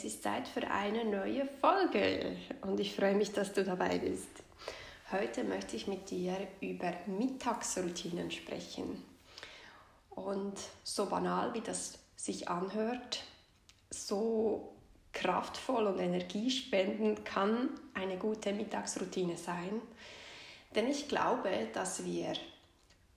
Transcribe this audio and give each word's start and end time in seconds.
Es 0.00 0.14
ist 0.14 0.22
Zeit 0.22 0.48
für 0.48 0.66
eine 0.66 1.04
neue 1.04 1.46
Folge 1.60 2.34
und 2.62 2.80
ich 2.80 2.96
freue 2.96 3.14
mich, 3.14 3.32
dass 3.32 3.52
du 3.52 3.62
dabei 3.62 3.98
bist. 3.98 4.30
Heute 5.12 5.44
möchte 5.44 5.76
ich 5.76 5.88
mit 5.88 6.08
dir 6.08 6.38
über 6.62 6.94
Mittagsroutinen 7.04 8.30
sprechen. 8.30 9.04
Und 10.08 10.54
so 10.84 11.04
banal 11.04 11.52
wie 11.52 11.60
das 11.60 11.98
sich 12.16 12.48
anhört, 12.48 13.24
so 13.90 14.72
kraftvoll 15.12 15.86
und 15.86 15.98
energiespendend 15.98 17.26
kann 17.26 17.68
eine 17.92 18.16
gute 18.16 18.54
Mittagsroutine 18.54 19.36
sein. 19.36 19.82
Denn 20.74 20.88
ich 20.88 21.08
glaube, 21.08 21.50
dass 21.74 22.06
wir 22.06 22.32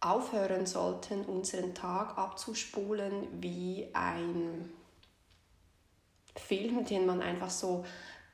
aufhören 0.01 0.65
sollten, 0.65 1.23
unseren 1.23 1.73
Tag 1.73 2.17
abzuspulen 2.17 3.29
wie 3.39 3.87
ein 3.93 4.69
Film, 6.35 6.85
den 6.85 7.05
man 7.05 7.21
einfach 7.21 7.49
so 7.49 7.85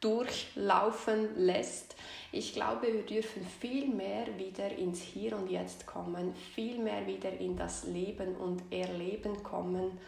durchlaufen 0.02 1.36
lässt. 1.36 1.96
Ich 2.32 2.54
glaube, 2.54 2.94
wir 2.94 3.06
dürfen 3.06 3.46
viel 3.60 3.88
mehr 3.88 4.38
wieder 4.38 4.72
ins 4.72 5.02
Hier 5.02 5.36
und 5.36 5.50
Jetzt 5.50 5.86
kommen, 5.86 6.34
viel 6.56 6.80
mehr 6.80 7.06
wieder 7.06 7.34
in 7.34 7.58
das 7.58 7.84
Leben 7.84 8.36
und 8.36 8.62
Erleben 8.72 9.44
kommen 9.44 10.00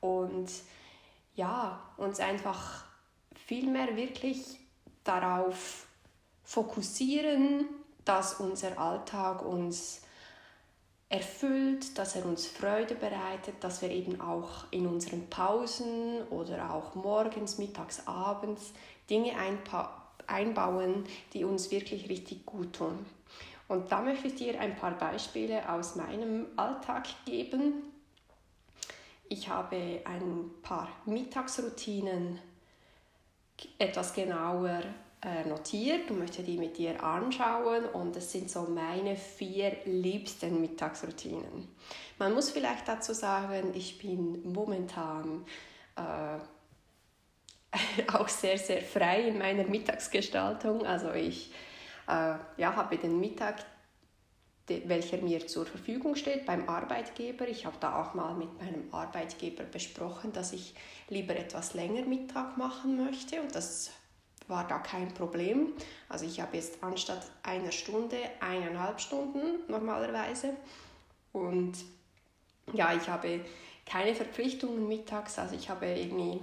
und 0.00 0.50
ja, 1.34 1.80
uns 1.96 2.20
einfach 2.20 2.84
viel 3.46 3.70
mehr 3.70 3.96
wirklich 3.96 4.58
darauf 5.04 5.86
fokussieren, 6.42 7.66
dass 8.04 8.40
unser 8.40 8.78
Alltag 8.78 9.44
uns 9.44 10.02
erfüllt, 11.08 11.96
dass 11.96 12.16
er 12.16 12.26
uns 12.26 12.46
Freude 12.46 12.94
bereitet, 12.94 13.54
dass 13.60 13.80
wir 13.80 13.90
eben 13.90 14.20
auch 14.20 14.66
in 14.70 14.86
unseren 14.86 15.28
Pausen 15.28 16.22
oder 16.28 16.72
auch 16.72 16.94
morgens, 16.94 17.58
mittags, 17.58 18.06
abends 18.06 18.72
Dinge 19.08 19.32
einbauen, 20.26 21.04
die 21.32 21.44
uns 21.44 21.70
wirklich 21.70 22.08
richtig 22.10 22.44
gut 22.44 22.74
tun. 22.74 23.06
Und 23.68 23.90
da 23.90 24.02
möchte 24.02 24.28
ich 24.28 24.34
dir 24.34 24.60
ein 24.60 24.76
paar 24.76 24.92
Beispiele 24.98 25.70
aus 25.70 25.96
meinem 25.96 26.46
Alltag 26.56 27.06
geben. 27.24 27.84
Ich 29.28 29.48
habe 29.48 30.00
ein 30.04 30.50
paar 30.62 30.88
Mittagsroutinen 31.04 32.38
etwas 33.78 34.14
genauer 34.14 34.82
notiert 35.48 36.10
und 36.10 36.20
möchte 36.20 36.42
die 36.42 36.58
mit 36.58 36.78
dir 36.78 37.02
anschauen. 37.02 37.86
Und 37.86 38.16
es 38.16 38.30
sind 38.30 38.50
so 38.50 38.62
meine 38.62 39.16
vier 39.16 39.76
liebsten 39.84 40.60
Mittagsroutinen. 40.60 41.68
Man 42.18 42.34
muss 42.34 42.50
vielleicht 42.50 42.86
dazu 42.86 43.12
sagen, 43.12 43.72
ich 43.74 43.98
bin 43.98 44.52
momentan 44.52 45.44
äh, 45.96 46.38
auch 48.12 48.28
sehr, 48.28 48.58
sehr 48.58 48.82
frei 48.82 49.28
in 49.28 49.38
meiner 49.38 49.64
Mittagsgestaltung. 49.64 50.86
Also 50.86 51.12
ich 51.12 51.52
äh, 52.06 52.34
ja, 52.56 52.76
habe 52.76 52.96
den 52.96 53.20
Mittag, 53.20 53.64
welcher 54.66 55.18
mir 55.18 55.46
zur 55.46 55.64
Verfügung 55.64 56.14
steht 56.14 56.44
beim 56.44 56.68
Arbeitgeber. 56.68 57.48
Ich 57.48 57.66
habe 57.66 57.76
da 57.80 58.02
auch 58.02 58.14
mal 58.14 58.34
mit 58.34 58.60
meinem 58.60 58.92
Arbeitgeber 58.92 59.64
besprochen, 59.64 60.32
dass 60.32 60.52
ich 60.52 60.74
lieber 61.08 61.34
etwas 61.36 61.74
länger 61.74 62.02
Mittag 62.02 62.58
machen 62.58 63.02
möchte 63.02 63.40
und 63.40 63.54
das 63.54 63.90
war 64.48 64.66
da 64.66 64.78
kein 64.78 65.12
Problem. 65.14 65.72
Also 66.08 66.26
ich 66.26 66.40
habe 66.40 66.56
jetzt 66.56 66.82
anstatt 66.82 67.30
einer 67.42 67.70
Stunde 67.70 68.16
eineinhalb 68.40 69.00
Stunden 69.00 69.60
normalerweise. 69.68 70.54
Und 71.32 71.74
ja, 72.72 72.94
ich 72.94 73.08
habe 73.08 73.40
keine 73.86 74.14
Verpflichtungen 74.14 74.88
mittags. 74.88 75.38
Also 75.38 75.54
ich 75.54 75.68
habe 75.70 75.86
irgendwie, 75.86 76.40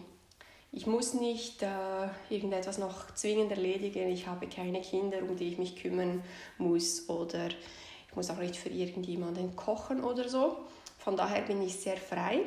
ich 0.71 0.88
muss 0.88 1.13
nicht 1.13 1.63
äh, 1.63 2.07
irgendetwas 2.29 2.77
noch 2.77 3.13
zwingend 3.15 3.51
erledigen. 3.51 4.09
Ich 4.09 4.27
habe 4.27 4.47
keine 4.47 4.81
Kinder, 4.81 5.19
um 5.21 5.35
die 5.35 5.49
ich 5.49 5.57
mich 5.57 5.75
kümmern 5.75 6.23
muss. 6.57 7.09
Oder 7.09 7.47
ich 7.47 8.15
muss 8.15 8.29
auch 8.29 8.38
nicht 8.38 8.55
für 8.55 8.69
irgendjemanden 8.69 9.55
kochen 9.55 10.03
oder 10.03 10.29
so. 10.29 10.57
Von 10.99 11.17
daher 11.17 11.41
bin 11.41 11.61
ich 11.61 11.75
sehr 11.75 11.97
frei. 11.97 12.41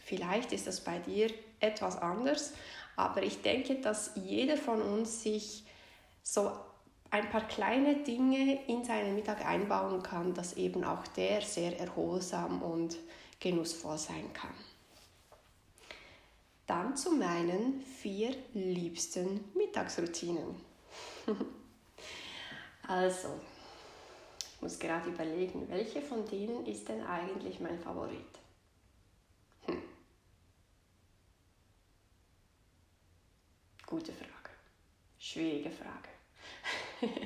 Vielleicht 0.00 0.52
ist 0.52 0.66
das 0.66 0.80
bei 0.80 0.98
dir 0.98 1.30
etwas 1.60 2.00
anders, 2.00 2.54
aber 2.98 3.22
ich 3.22 3.42
denke, 3.42 3.76
dass 3.76 4.10
jeder 4.16 4.56
von 4.56 4.82
uns 4.82 5.22
sich 5.22 5.64
so 6.24 6.50
ein 7.10 7.30
paar 7.30 7.46
kleine 7.46 8.02
Dinge 8.02 8.66
in 8.66 8.84
seinen 8.84 9.14
Mittag 9.14 9.46
einbauen 9.46 10.02
kann, 10.02 10.34
dass 10.34 10.54
eben 10.54 10.82
auch 10.82 11.06
der 11.06 11.40
sehr 11.40 11.78
erholsam 11.78 12.60
und 12.60 12.96
genussvoll 13.38 13.98
sein 13.98 14.32
kann. 14.32 14.52
Dann 16.66 16.96
zu 16.96 17.12
meinen 17.12 17.80
vier 17.80 18.34
liebsten 18.52 19.44
Mittagsroutinen. 19.54 20.56
also, 22.88 23.28
ich 24.40 24.60
muss 24.60 24.78
gerade 24.78 25.08
überlegen, 25.08 25.68
welche 25.70 26.02
von 26.02 26.26
denen 26.26 26.66
ist 26.66 26.88
denn 26.88 27.06
eigentlich 27.06 27.60
mein 27.60 27.78
Favorit? 27.78 28.37
Gute 33.88 34.12
Frage. 34.12 34.50
Schwierige 35.18 35.70
Frage. 35.70 36.10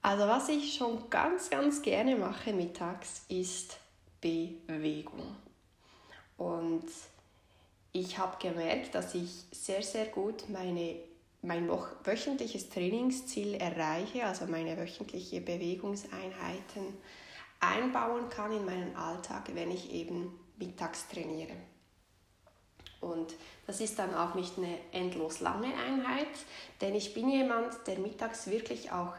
also 0.00 0.26
was 0.26 0.48
ich 0.48 0.72
schon 0.72 1.10
ganz, 1.10 1.50
ganz 1.50 1.82
gerne 1.82 2.16
mache 2.16 2.54
mittags 2.54 3.26
ist 3.28 3.76
Bewegung. 4.22 5.36
Und 6.38 6.86
ich 7.92 8.16
habe 8.16 8.38
gemerkt, 8.40 8.94
dass 8.94 9.14
ich 9.14 9.44
sehr, 9.50 9.82
sehr 9.82 10.06
gut 10.06 10.48
meine, 10.48 10.96
mein 11.42 11.68
wöchentliches 11.68 12.70
Trainingsziel 12.70 13.56
erreiche, 13.56 14.24
also 14.24 14.46
meine 14.46 14.78
wöchentliche 14.78 15.42
Bewegungseinheiten 15.42 16.96
einbauen 17.60 18.30
kann 18.30 18.52
in 18.52 18.64
meinen 18.64 18.96
Alltag, 18.96 19.50
wenn 19.54 19.70
ich 19.70 19.92
eben 19.92 20.40
mittags 20.56 21.08
trainiere. 21.08 21.56
Und 23.00 23.34
das 23.66 23.80
ist 23.80 23.98
dann 23.98 24.14
auch 24.14 24.34
nicht 24.34 24.58
eine 24.58 24.78
endlos 24.92 25.40
lange 25.40 25.68
Einheit, 25.74 26.28
denn 26.80 26.94
ich 26.94 27.14
bin 27.14 27.28
jemand, 27.28 27.74
der 27.86 27.98
mittags 27.98 28.46
wirklich 28.46 28.90
auch 28.92 29.14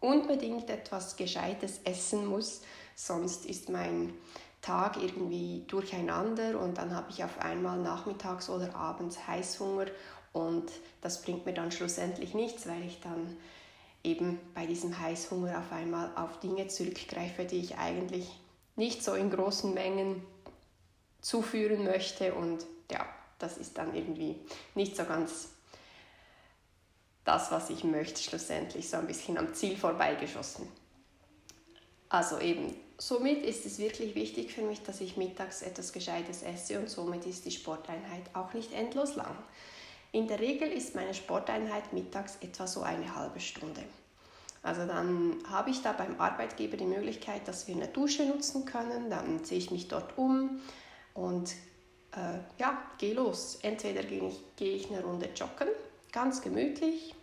unbedingt 0.00 0.68
etwas 0.68 1.16
Gescheites 1.16 1.80
essen 1.84 2.26
muss, 2.26 2.62
sonst 2.94 3.46
ist 3.46 3.68
mein 3.68 4.12
Tag 4.60 4.96
irgendwie 4.96 5.64
durcheinander 5.68 6.58
und 6.60 6.78
dann 6.78 6.94
habe 6.94 7.10
ich 7.10 7.24
auf 7.24 7.38
einmal 7.40 7.78
nachmittags 7.78 8.48
oder 8.48 8.74
abends 8.74 9.26
Heißhunger 9.26 9.86
und 10.32 10.70
das 11.00 11.22
bringt 11.22 11.46
mir 11.46 11.52
dann 11.52 11.72
schlussendlich 11.72 12.34
nichts, 12.34 12.66
weil 12.66 12.84
ich 12.84 13.00
dann 13.00 13.36
eben 14.04 14.40
bei 14.54 14.66
diesem 14.66 14.98
Heißhunger 14.98 15.58
auf 15.58 15.72
einmal 15.72 16.10
auf 16.16 16.40
Dinge 16.40 16.68
zurückgreife, 16.68 17.44
die 17.44 17.58
ich 17.58 17.76
eigentlich 17.78 18.28
nicht 18.76 19.04
so 19.04 19.14
in 19.14 19.30
großen 19.30 19.74
Mengen 19.74 20.22
zuführen 21.20 21.84
möchte 21.84 22.34
und 22.34 22.66
ja, 22.92 23.06
das 23.38 23.58
ist 23.58 23.78
dann 23.78 23.94
irgendwie 23.94 24.36
nicht 24.74 24.96
so 24.96 25.04
ganz 25.04 25.48
das, 27.24 27.50
was 27.50 27.70
ich 27.70 27.84
möchte, 27.84 28.22
schlussendlich 28.22 28.88
so 28.88 28.96
ein 28.96 29.06
bisschen 29.06 29.38
am 29.38 29.54
Ziel 29.54 29.76
vorbeigeschossen. 29.76 30.68
Also 32.08 32.38
eben, 32.40 32.74
somit 32.98 33.44
ist 33.44 33.64
es 33.64 33.78
wirklich 33.78 34.14
wichtig 34.14 34.52
für 34.52 34.62
mich, 34.62 34.82
dass 34.82 35.00
ich 35.00 35.16
mittags 35.16 35.62
etwas 35.62 35.92
Gescheites 35.92 36.42
esse 36.42 36.78
und 36.78 36.90
somit 36.90 37.26
ist 37.26 37.44
die 37.44 37.50
Sporteinheit 37.50 38.24
auch 38.34 38.52
nicht 38.52 38.72
endlos 38.72 39.16
lang. 39.16 39.36
In 40.10 40.28
der 40.28 40.40
Regel 40.40 40.70
ist 40.70 40.94
meine 40.94 41.14
Sporteinheit 41.14 41.92
mittags 41.92 42.36
etwa 42.42 42.66
so 42.66 42.82
eine 42.82 43.14
halbe 43.14 43.40
Stunde. 43.40 43.82
Also 44.62 44.86
dann 44.86 45.38
habe 45.48 45.70
ich 45.70 45.82
da 45.82 45.92
beim 45.92 46.20
Arbeitgeber 46.20 46.76
die 46.76 46.84
Möglichkeit, 46.84 47.48
dass 47.48 47.66
wir 47.66 47.74
eine 47.74 47.88
Dusche 47.88 48.24
nutzen 48.26 48.64
können. 48.64 49.10
Dann 49.10 49.42
ziehe 49.42 49.58
ich 49.58 49.70
mich 49.70 49.88
dort 49.88 50.16
um 50.18 50.60
und 51.14 51.54
äh, 52.14 52.38
ja, 52.60 52.82
gehe 52.98 53.14
los. 53.14 53.58
Entweder 53.62 54.02
gehe 54.02 54.28
ich, 54.28 54.56
gehe 54.56 54.76
ich 54.76 54.90
eine 54.90 55.02
Runde 55.02 55.28
joggen, 55.34 55.68
ganz 56.12 56.40
gemütlich, 56.40 57.14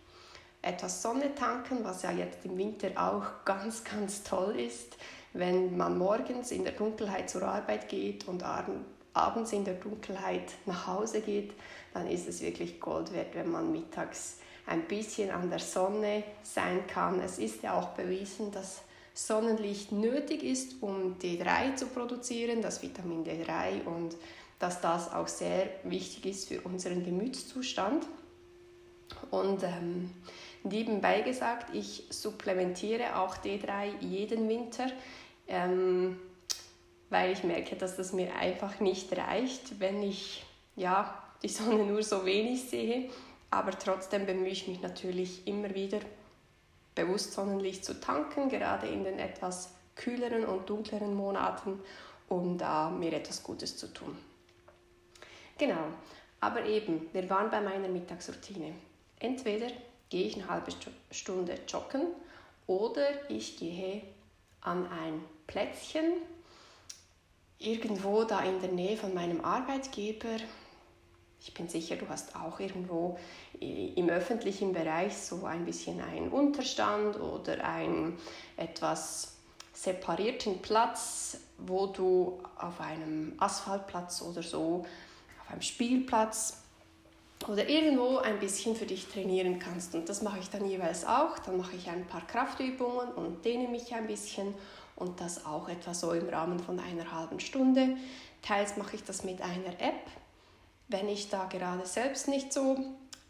etwas 0.62 1.02
Sonne 1.02 1.34
tanken, 1.34 1.84
was 1.84 2.02
ja 2.02 2.10
jetzt 2.10 2.44
im 2.44 2.56
Winter 2.56 2.90
auch 2.96 3.24
ganz, 3.44 3.84
ganz 3.84 4.22
toll 4.22 4.58
ist, 4.58 4.96
wenn 5.32 5.76
man 5.76 5.96
morgens 5.96 6.50
in 6.50 6.64
der 6.64 6.72
Dunkelheit 6.72 7.30
zur 7.30 7.42
Arbeit 7.42 7.88
geht 7.88 8.26
und 8.26 8.42
abends 9.12 9.52
in 9.52 9.64
der 9.64 9.74
Dunkelheit 9.74 10.52
nach 10.66 10.86
Hause 10.86 11.20
geht, 11.20 11.52
dann 11.94 12.08
ist 12.08 12.28
es 12.28 12.40
wirklich 12.40 12.80
Gold 12.80 13.12
wert, 13.12 13.34
wenn 13.34 13.50
man 13.50 13.70
mittags 13.70 14.38
ein 14.66 14.86
bisschen 14.86 15.30
an 15.30 15.50
der 15.50 15.58
Sonne 15.58 16.24
sein 16.42 16.86
kann. 16.86 17.20
Es 17.20 17.38
ist 17.38 17.62
ja 17.62 17.78
auch 17.78 17.88
bewiesen, 17.90 18.50
dass 18.52 18.82
Sonnenlicht 19.14 19.92
nötig 19.92 20.42
ist, 20.42 20.82
um 20.82 21.16
D3 21.18 21.74
zu 21.74 21.86
produzieren, 21.86 22.62
das 22.62 22.82
Vitamin 22.82 23.24
D3 23.24 23.84
und 23.84 24.16
dass 24.60 24.80
das 24.80 25.12
auch 25.12 25.26
sehr 25.26 25.68
wichtig 25.82 26.26
ist 26.26 26.48
für 26.48 26.60
unseren 26.60 27.02
Gemütszustand. 27.04 28.06
Und 29.32 29.64
ähm, 29.64 30.10
nebenbei 30.62 31.22
gesagt, 31.22 31.74
ich 31.74 32.04
supplementiere 32.10 33.16
auch 33.16 33.36
D3 33.38 33.98
jeden 34.00 34.48
Winter, 34.48 34.86
ähm, 35.48 36.20
weil 37.08 37.32
ich 37.32 37.42
merke, 37.42 37.74
dass 37.74 37.96
das 37.96 38.12
mir 38.12 38.36
einfach 38.36 38.78
nicht 38.78 39.16
reicht, 39.16 39.80
wenn 39.80 40.02
ich 40.02 40.44
ja, 40.76 41.20
die 41.42 41.48
Sonne 41.48 41.84
nur 41.84 42.02
so 42.02 42.24
wenig 42.24 42.68
sehe. 42.68 43.10
Aber 43.50 43.72
trotzdem 43.72 44.26
bemühe 44.26 44.50
ich 44.50 44.68
mich 44.68 44.80
natürlich 44.82 45.46
immer 45.48 45.74
wieder, 45.74 45.98
bewusst 46.94 47.32
Sonnenlicht 47.32 47.84
zu 47.84 47.98
tanken, 47.98 48.50
gerade 48.50 48.86
in 48.86 49.04
den 49.04 49.18
etwas 49.18 49.70
kühleren 49.96 50.44
und 50.44 50.68
dunkleren 50.68 51.14
Monaten, 51.14 51.80
um 52.28 52.58
da 52.58 52.90
mir 52.90 53.12
etwas 53.14 53.42
Gutes 53.42 53.76
zu 53.76 53.92
tun. 53.92 54.16
Genau, 55.60 55.92
aber 56.40 56.64
eben, 56.64 57.10
wir 57.12 57.28
waren 57.28 57.50
bei 57.50 57.60
meiner 57.60 57.88
Mittagsroutine. 57.88 58.72
Entweder 59.18 59.66
gehe 60.08 60.26
ich 60.26 60.36
eine 60.36 60.48
halbe 60.48 60.72
Stunde 61.10 61.54
joggen 61.68 62.06
oder 62.66 63.30
ich 63.30 63.58
gehe 63.58 64.00
an 64.62 64.86
ein 64.86 65.22
Plätzchen 65.46 66.14
irgendwo 67.58 68.24
da 68.24 68.40
in 68.40 68.58
der 68.62 68.72
Nähe 68.72 68.96
von 68.96 69.12
meinem 69.12 69.44
Arbeitgeber. 69.44 70.38
Ich 71.42 71.52
bin 71.52 71.68
sicher, 71.68 71.96
du 71.96 72.08
hast 72.08 72.34
auch 72.36 72.58
irgendwo 72.58 73.18
im 73.60 74.08
öffentlichen 74.08 74.72
Bereich 74.72 75.14
so 75.14 75.44
ein 75.44 75.66
bisschen 75.66 76.00
einen 76.00 76.30
Unterstand 76.30 77.20
oder 77.20 77.62
einen 77.62 78.18
etwas 78.56 79.36
separierten 79.74 80.62
Platz, 80.62 81.36
wo 81.58 81.86
du 81.86 82.42
auf 82.56 82.80
einem 82.80 83.34
Asphaltplatz 83.38 84.22
oder 84.22 84.42
so, 84.42 84.86
auf 85.50 85.54
einem 85.54 85.62
Spielplatz 85.62 86.62
oder 87.48 87.68
irgendwo 87.68 88.18
ein 88.18 88.38
bisschen 88.38 88.76
für 88.76 88.86
dich 88.86 89.06
trainieren 89.08 89.58
kannst. 89.58 89.94
Und 89.94 90.08
das 90.08 90.22
mache 90.22 90.38
ich 90.38 90.50
dann 90.50 90.66
jeweils 90.68 91.04
auch. 91.04 91.38
Dann 91.40 91.56
mache 91.56 91.74
ich 91.74 91.88
ein 91.88 92.06
paar 92.06 92.26
Kraftübungen 92.26 93.12
und 93.12 93.44
dehne 93.44 93.68
mich 93.68 93.94
ein 93.94 94.06
bisschen 94.06 94.54
und 94.96 95.20
das 95.20 95.46
auch 95.46 95.68
etwa 95.68 95.94
so 95.94 96.12
im 96.12 96.28
Rahmen 96.28 96.60
von 96.60 96.78
einer 96.78 97.10
halben 97.10 97.40
Stunde. 97.40 97.96
Teils 98.42 98.76
mache 98.76 98.96
ich 98.96 99.04
das 99.04 99.24
mit 99.24 99.40
einer 99.40 99.80
App, 99.80 100.06
wenn 100.88 101.08
ich 101.08 101.30
da 101.30 101.46
gerade 101.46 101.86
selbst 101.86 102.28
nicht 102.28 102.52
so 102.52 102.78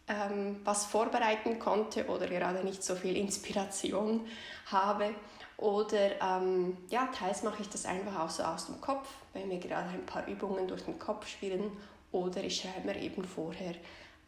ähm, 0.08 0.60
was 0.64 0.86
vorbereiten 0.86 1.58
konnte 1.58 2.06
oder 2.08 2.26
gerade 2.26 2.64
nicht 2.64 2.82
so 2.82 2.96
viel 2.96 3.16
Inspiration 3.24 4.26
habe. 4.66 5.14
Oder 5.56 6.20
ähm, 6.22 6.76
ja, 6.88 7.06
teils 7.06 7.42
mache 7.42 7.62
ich 7.62 7.68
das 7.68 7.84
einfach 7.84 8.18
auch 8.18 8.30
so 8.30 8.42
aus 8.42 8.66
dem 8.66 8.80
Kopf, 8.80 9.08
wenn 9.34 9.48
mir 9.48 9.58
gerade 9.58 9.90
ein 9.90 10.06
paar 10.06 10.26
Übungen 10.26 10.66
durch 10.66 10.82
den 10.82 10.98
Kopf 10.98 11.28
schwirren. 11.28 11.70
Oder 12.12 12.42
ich 12.44 12.60
schreibe 12.60 12.88
mir 12.88 13.00
eben 13.00 13.24
vorher 13.24 13.74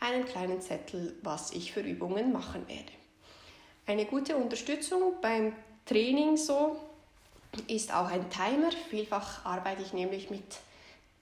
einen 0.00 0.24
kleinen 0.24 0.60
Zettel, 0.60 1.16
was 1.22 1.52
ich 1.52 1.72
für 1.72 1.80
Übungen 1.80 2.32
machen 2.32 2.66
werde. 2.68 2.92
Eine 3.86 4.04
gute 4.04 4.36
Unterstützung 4.36 5.14
beim 5.20 5.52
Training 5.86 6.36
so 6.36 6.76
ist 7.66 7.92
auch 7.92 8.06
ein 8.06 8.30
Timer. 8.30 8.70
Vielfach 8.90 9.44
arbeite 9.44 9.82
ich 9.82 9.92
nämlich 9.92 10.30
mit 10.30 10.44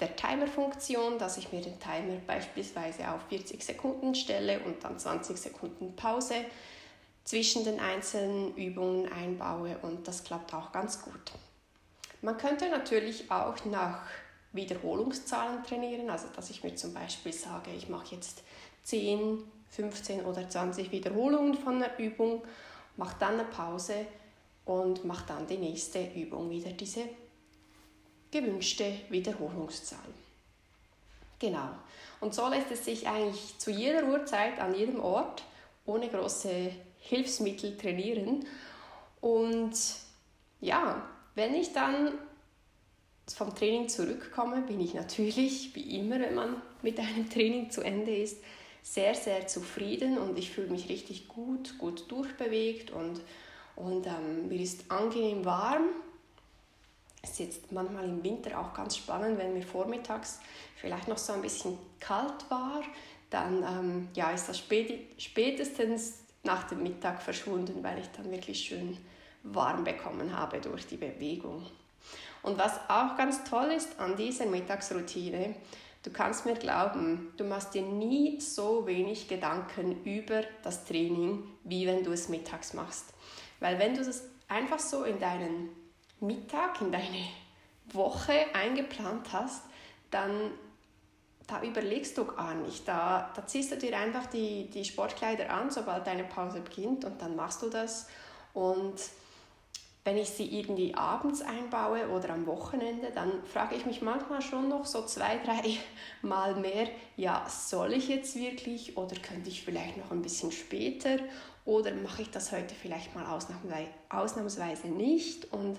der 0.01 0.17
Timer-Funktion, 0.17 1.19
dass 1.19 1.37
ich 1.37 1.53
mir 1.53 1.61
den 1.61 1.79
Timer 1.79 2.17
beispielsweise 2.27 3.11
auf 3.11 3.21
40 3.29 3.63
Sekunden 3.63 4.15
stelle 4.15 4.61
und 4.61 4.83
dann 4.85 4.99
20 4.99 5.37
Sekunden 5.37 5.95
Pause 5.97 6.37
zwischen 7.25 7.65
den 7.65 7.81
einzelnen 7.81 8.55
Übungen 8.57 9.11
einbaue 9.13 9.77
und 9.83 10.09
das 10.09 10.25
klappt 10.25 10.55
auch 10.55 10.73
ganz 10.73 11.03
gut. 11.03 11.33
Man 12.23 12.37
könnte 12.37 12.69
natürlich 12.69 13.31
auch 13.31 13.65
nach 13.67 14.03
Wiederholungszahlen 14.53 15.63
trainieren, 15.65 16.11
also 16.11 16.27
dass 16.35 16.51
ich 16.51 16.65
mir 16.65 16.75
zum 16.75 16.93
Beispiel 16.93 17.33
sage, 17.33 17.71
ich 17.77 17.89
mache 17.89 18.15
jetzt 18.15 18.43
10, 18.85 19.39
15 19.71 20.25
oder 20.25 20.49
20 20.49 20.91
Wiederholungen 20.91 21.55
von 21.55 21.77
einer 21.77 21.99
Übung, 21.99 22.43
mache 22.97 23.17
dann 23.21 23.35
eine 23.35 23.45
Pause 23.45 24.07
und 24.65 25.05
mache 25.05 25.25
dann 25.27 25.47
die 25.47 25.59
nächste 25.59 26.05
Übung 26.15 26.51
wieder 26.51 26.71
diese 26.73 27.03
gewünschte 28.31 28.93
Wiederholungszahl. 29.09 29.99
Genau. 31.39 31.71
Und 32.21 32.35
so 32.35 32.49
lässt 32.49 32.71
es 32.71 32.85
sich 32.85 33.09
eigentlich 33.09 33.59
zu 33.59 33.71
jeder 33.71 34.05
Uhrzeit, 34.05 34.59
an 34.61 34.75
jedem 34.75 35.01
Ort, 35.01 35.43
ohne 35.87 36.09
große 36.09 36.73
Hilfsmittel 36.99 37.77
trainieren. 37.77 38.47
Und 39.21 39.73
ja, 40.61 41.03
wenn 41.35 41.55
ich 41.55 41.73
dann 41.73 42.13
vom 43.35 43.55
Training 43.55 43.89
zurückkomme, 43.89 44.63
bin 44.63 44.81
ich 44.81 44.95
natürlich, 44.95 45.75
wie 45.75 45.99
immer, 45.99 46.21
wenn 46.21 46.35
man 46.35 46.63
mit 46.83 46.99
einem 46.99 47.29
Training 47.29 47.71
zu 47.71 47.83
Ende 47.83 48.15
ist, 48.15 48.39
sehr, 48.83 49.15
sehr 49.15 49.47
zufrieden 49.47 50.19
und 50.19 50.39
ich 50.39 50.51
fühle 50.51 50.69
mich 50.69 50.89
richtig 50.89 51.29
gut, 51.29 51.79
gut 51.79 52.11
durchbewegt 52.11 52.91
und, 52.91 53.21
und 53.77 54.07
ähm, 54.07 54.49
mir 54.49 54.61
ist 54.61 54.91
angenehm 54.91 55.45
warm 55.45 55.85
es 57.23 57.33
ist 57.33 57.39
jetzt 57.39 57.73
manchmal 57.73 58.05
im 58.05 58.23
Winter 58.23 58.59
auch 58.59 58.73
ganz 58.73 58.97
spannend, 58.97 59.39
wenn 59.39 59.55
mir 59.55 59.63
vormittags 59.63 60.41
vielleicht 60.77 61.09
noch 61.09 61.19
so 61.19 61.33
ein 61.33 61.43
bisschen 61.43 61.77
kalt 61.99 62.49
war, 62.49 62.83
dann 63.29 63.63
ähm, 63.63 64.09
ja, 64.15 64.31
ist 64.31 64.49
das 64.49 64.59
spätestens 64.59 66.21
nach 66.43 66.65
dem 66.65 66.83
Mittag 66.83 67.23
verschwunden, 67.23 67.83
weil 67.83 67.99
ich 67.99 68.09
dann 68.17 68.31
wirklich 68.31 68.61
schön 68.61 68.97
warm 69.43 69.85
bekommen 69.85 70.37
habe 70.37 70.61
durch 70.61 70.87
die 70.87 70.97
Bewegung. 70.97 71.67
Und 72.43 72.59
was 72.59 72.79
auch 72.89 73.17
ganz 73.17 73.45
toll 73.45 73.73
ist 73.73 73.99
an 73.99 74.17
dieser 74.17 74.47
Mittagsroutine, 74.47 75.55
du 76.03 76.11
kannst 76.11 76.47
mir 76.47 76.55
glauben, 76.55 77.33
du 77.37 77.45
machst 77.45 77.75
dir 77.75 77.83
nie 77.83 78.41
so 78.41 78.87
wenig 78.87 79.29
Gedanken 79.29 80.03
über 80.05 80.43
das 80.63 80.85
Training, 80.85 81.45
wie 81.65 81.87
wenn 81.87 82.03
du 82.03 82.13
es 82.13 82.29
mittags 82.29 82.73
machst. 82.73 83.13
Weil 83.61 83.79
wenn 83.79 83.95
du 83.95 84.05
das 84.05 84.25
einfach 84.49 84.79
so 84.79 85.05
in 85.05 85.19
deinen 85.21 85.69
Mittag, 86.21 86.81
in 86.81 86.93
deine 86.93 87.25
Woche 87.93 88.47
eingeplant 88.55 89.33
hast, 89.33 89.63
dann 90.11 90.53
da 91.47 91.63
überlegst 91.63 92.17
du 92.17 92.25
gar 92.25 92.55
nicht. 92.55 92.87
Da, 92.87 93.31
da 93.35 93.47
ziehst 93.47 93.73
du 93.73 93.77
dir 93.77 93.99
einfach 93.99 94.27
die, 94.27 94.71
die 94.71 94.85
Sportkleider 94.85 95.51
an, 95.51 95.71
sobald 95.71 96.07
deine 96.07 96.25
Pause 96.25 96.61
beginnt 96.61 97.05
und 97.05 97.21
dann 97.21 97.35
machst 97.35 97.63
du 97.63 97.69
das. 97.69 98.07
Und 98.55 98.95
wenn 100.05 100.17
ich 100.17 100.31
sie 100.31 100.59
irgendwie 100.59 100.95
abends 100.95 101.43
einbaue 101.43 102.09
oder 102.09 102.31
am 102.31 102.47
Wochenende, 102.47 103.11
dann 103.15 103.45
frage 103.45 103.75
ich 103.75 103.85
mich 103.85 104.01
manchmal 104.01 104.41
schon 104.41 104.69
noch 104.69 104.87
so 104.87 105.05
zwei, 105.05 105.39
drei 105.39 105.77
Mal 106.23 106.55
mehr, 106.57 106.89
ja, 107.17 107.47
soll 107.49 107.93
ich 107.93 108.09
jetzt 108.09 108.37
wirklich 108.37 108.97
oder 108.97 109.17
könnte 109.17 109.51
ich 109.51 109.63
vielleicht 109.63 109.99
noch 109.99 110.11
ein 110.11 110.23
bisschen 110.23 110.53
später 110.53 111.19
oder 111.65 111.95
mache 111.95 112.23
ich 112.23 112.31
das 112.31 112.51
heute 112.53 112.75
vielleicht 112.75 113.15
mal 113.15 113.27
ausnahmsweise 114.09 114.89
nicht? 114.89 115.53
Und 115.53 115.79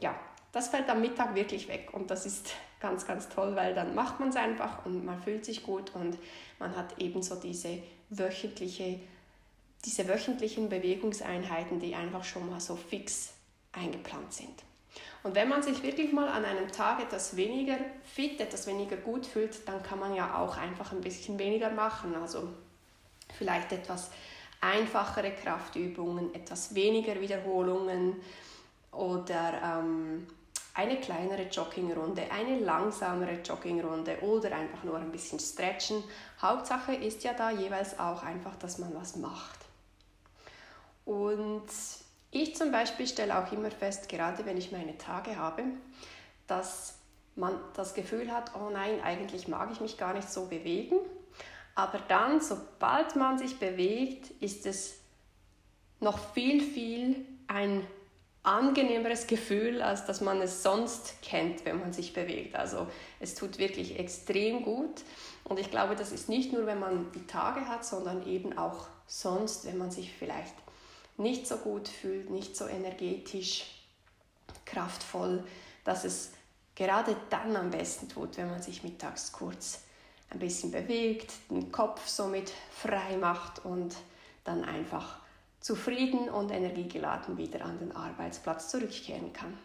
ja, 0.00 0.18
das 0.52 0.68
fällt 0.68 0.88
am 0.88 1.02
Mittag 1.02 1.34
wirklich 1.34 1.68
weg 1.68 1.90
und 1.92 2.10
das 2.10 2.24
ist 2.24 2.50
ganz, 2.80 3.06
ganz 3.06 3.28
toll, 3.28 3.54
weil 3.54 3.74
dann 3.74 3.94
macht 3.94 4.18
man 4.18 4.30
es 4.30 4.36
einfach 4.36 4.86
und 4.86 5.04
man 5.04 5.22
fühlt 5.22 5.44
sich 5.44 5.62
gut 5.62 5.94
und 5.94 6.16
man 6.58 6.74
hat 6.74 6.94
ebenso 6.98 7.34
diese 7.34 7.82
wöchentliche, 8.08 9.00
diese 9.84 10.08
wöchentlichen 10.08 10.70
Bewegungseinheiten, 10.70 11.80
die 11.80 11.94
einfach 11.94 12.24
schon 12.24 12.48
mal 12.48 12.60
so 12.60 12.76
fix 12.76 13.34
eingeplant 13.78 14.32
sind. 14.32 14.62
Und 15.22 15.34
wenn 15.34 15.48
man 15.48 15.62
sich 15.62 15.82
wirklich 15.82 16.12
mal 16.12 16.28
an 16.28 16.44
einem 16.44 16.70
Tag 16.70 17.00
etwas 17.00 17.36
weniger 17.36 17.76
fit, 18.04 18.40
etwas 18.40 18.66
weniger 18.66 18.96
gut 18.96 19.26
fühlt, 19.26 19.66
dann 19.68 19.82
kann 19.82 19.98
man 19.98 20.14
ja 20.14 20.38
auch 20.38 20.56
einfach 20.56 20.92
ein 20.92 21.00
bisschen 21.00 21.38
weniger 21.38 21.70
machen. 21.70 22.14
Also 22.14 22.48
vielleicht 23.36 23.72
etwas 23.72 24.10
einfachere 24.60 25.32
Kraftübungen, 25.32 26.34
etwas 26.34 26.74
weniger 26.74 27.20
Wiederholungen 27.20 28.16
oder 28.92 29.60
ähm, 29.62 30.26
eine 30.74 31.00
kleinere 31.00 31.42
Joggingrunde, 31.42 32.30
eine 32.30 32.60
langsamere 32.60 33.40
Joggingrunde 33.40 34.20
oder 34.22 34.54
einfach 34.54 34.84
nur 34.84 34.96
ein 34.96 35.10
bisschen 35.10 35.40
stretchen. 35.40 36.02
Hauptsache 36.40 36.94
ist 36.94 37.24
ja 37.24 37.32
da 37.32 37.50
jeweils 37.50 37.98
auch 37.98 38.22
einfach, 38.22 38.54
dass 38.56 38.78
man 38.78 38.94
was 38.94 39.16
macht. 39.16 39.58
Und 41.04 41.66
Ich 42.30 42.56
zum 42.56 42.70
Beispiel 42.72 43.06
stelle 43.06 43.38
auch 43.38 43.50
immer 43.52 43.70
fest, 43.70 44.08
gerade 44.08 44.44
wenn 44.44 44.56
ich 44.56 44.70
meine 44.70 44.98
Tage 44.98 45.36
habe, 45.36 45.62
dass 46.46 46.98
man 47.36 47.58
das 47.74 47.94
Gefühl 47.94 48.32
hat, 48.32 48.52
oh 48.54 48.70
nein, 48.70 49.00
eigentlich 49.02 49.48
mag 49.48 49.70
ich 49.72 49.80
mich 49.80 49.96
gar 49.96 50.12
nicht 50.12 50.28
so 50.30 50.46
bewegen. 50.46 50.96
Aber 51.74 52.00
dann, 52.08 52.40
sobald 52.40 53.16
man 53.16 53.38
sich 53.38 53.58
bewegt, 53.58 54.30
ist 54.42 54.66
es 54.66 54.98
noch 56.00 56.18
viel, 56.32 56.60
viel 56.60 57.24
ein 57.46 57.86
angenehmeres 58.42 59.26
Gefühl, 59.26 59.82
als 59.82 60.04
dass 60.06 60.20
man 60.20 60.40
es 60.40 60.62
sonst 60.62 61.22
kennt, 61.22 61.64
wenn 61.64 61.80
man 61.80 61.92
sich 61.92 62.12
bewegt. 62.12 62.56
Also 62.56 62.86
es 63.20 63.34
tut 63.34 63.58
wirklich 63.58 63.98
extrem 63.98 64.62
gut. 64.62 65.02
Und 65.44 65.58
ich 65.58 65.70
glaube, 65.70 65.96
das 65.96 66.12
ist 66.12 66.28
nicht 66.28 66.52
nur, 66.52 66.66
wenn 66.66 66.78
man 66.78 67.12
die 67.12 67.26
Tage 67.26 67.68
hat, 67.68 67.84
sondern 67.84 68.26
eben 68.26 68.56
auch 68.56 68.86
sonst, 69.06 69.64
wenn 69.66 69.78
man 69.78 69.90
sich 69.90 70.12
vielleicht 70.12 70.54
nicht 71.18 71.46
so 71.46 71.56
gut 71.56 71.88
fühlt, 71.88 72.30
nicht 72.30 72.56
so 72.56 72.66
energetisch, 72.66 73.66
kraftvoll, 74.64 75.44
dass 75.84 76.04
es 76.04 76.32
gerade 76.74 77.16
dann 77.30 77.56
am 77.56 77.70
besten 77.70 78.08
tut, 78.08 78.36
wenn 78.36 78.50
man 78.50 78.62
sich 78.62 78.82
mittags 78.82 79.32
kurz 79.32 79.82
ein 80.30 80.38
bisschen 80.38 80.70
bewegt, 80.70 81.32
den 81.50 81.72
Kopf 81.72 82.06
somit 82.06 82.52
frei 82.70 83.16
macht 83.16 83.64
und 83.64 83.96
dann 84.44 84.64
einfach 84.64 85.18
zufrieden 85.60 86.28
und 86.28 86.50
energiegeladen 86.50 87.36
wieder 87.36 87.64
an 87.64 87.78
den 87.78 87.92
Arbeitsplatz 87.92 88.68
zurückkehren 88.68 89.32
kann. 89.32 89.58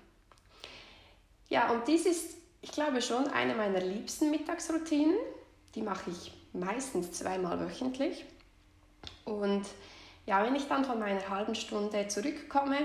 Ja, 1.50 1.70
und 1.72 1.88
dies 1.88 2.06
ist, 2.06 2.38
ich 2.62 2.72
glaube, 2.72 3.02
schon 3.02 3.28
eine 3.28 3.54
meiner 3.54 3.82
liebsten 3.82 4.32
Mittagsroutinen. 4.32 5.18
Die 5.76 5.82
mache 5.82 6.10
ich 6.10 6.34
meistens 6.54 7.12
zweimal 7.12 7.60
wöchentlich. 7.60 8.26
Und 9.26 9.66
ja, 10.26 10.44
wenn 10.44 10.56
ich 10.56 10.68
dann 10.68 10.86
von 10.86 11.00
meiner 11.00 11.30
halben 11.30 11.56
Stunde 11.56 12.08
zurückkomme, 12.08 12.78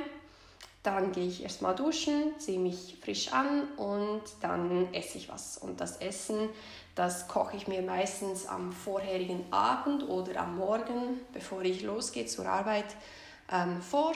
dann 0.83 1.13
gehe 1.13 1.27
ich 1.27 1.43
erstmal 1.43 1.75
duschen, 1.75 2.39
ziehe 2.39 2.59
mich 2.59 2.97
frisch 3.03 3.33
an 3.33 3.65
und 3.77 4.23
dann 4.41 4.93
esse 4.95 5.19
ich 5.19 5.29
was. 5.29 5.59
Und 5.59 5.81
das 5.81 5.99
Essen, 5.99 6.49
das 6.95 7.29
koche 7.29 7.57
ich 7.57 7.69
mir 7.69 7.83
meistens 7.83 8.47
am 8.47 8.73
vorherigen 8.73 9.45
Abend 9.53 10.09
oder 10.09 10.41
am 10.41 10.57
Morgen, 10.57 11.21
bevor 11.33 11.63
ich 11.63 11.83
losgehe 11.83 12.27
zur 12.27 12.47
Arbeit, 12.47 12.87
ähm, 13.53 13.83
vor, 13.83 14.13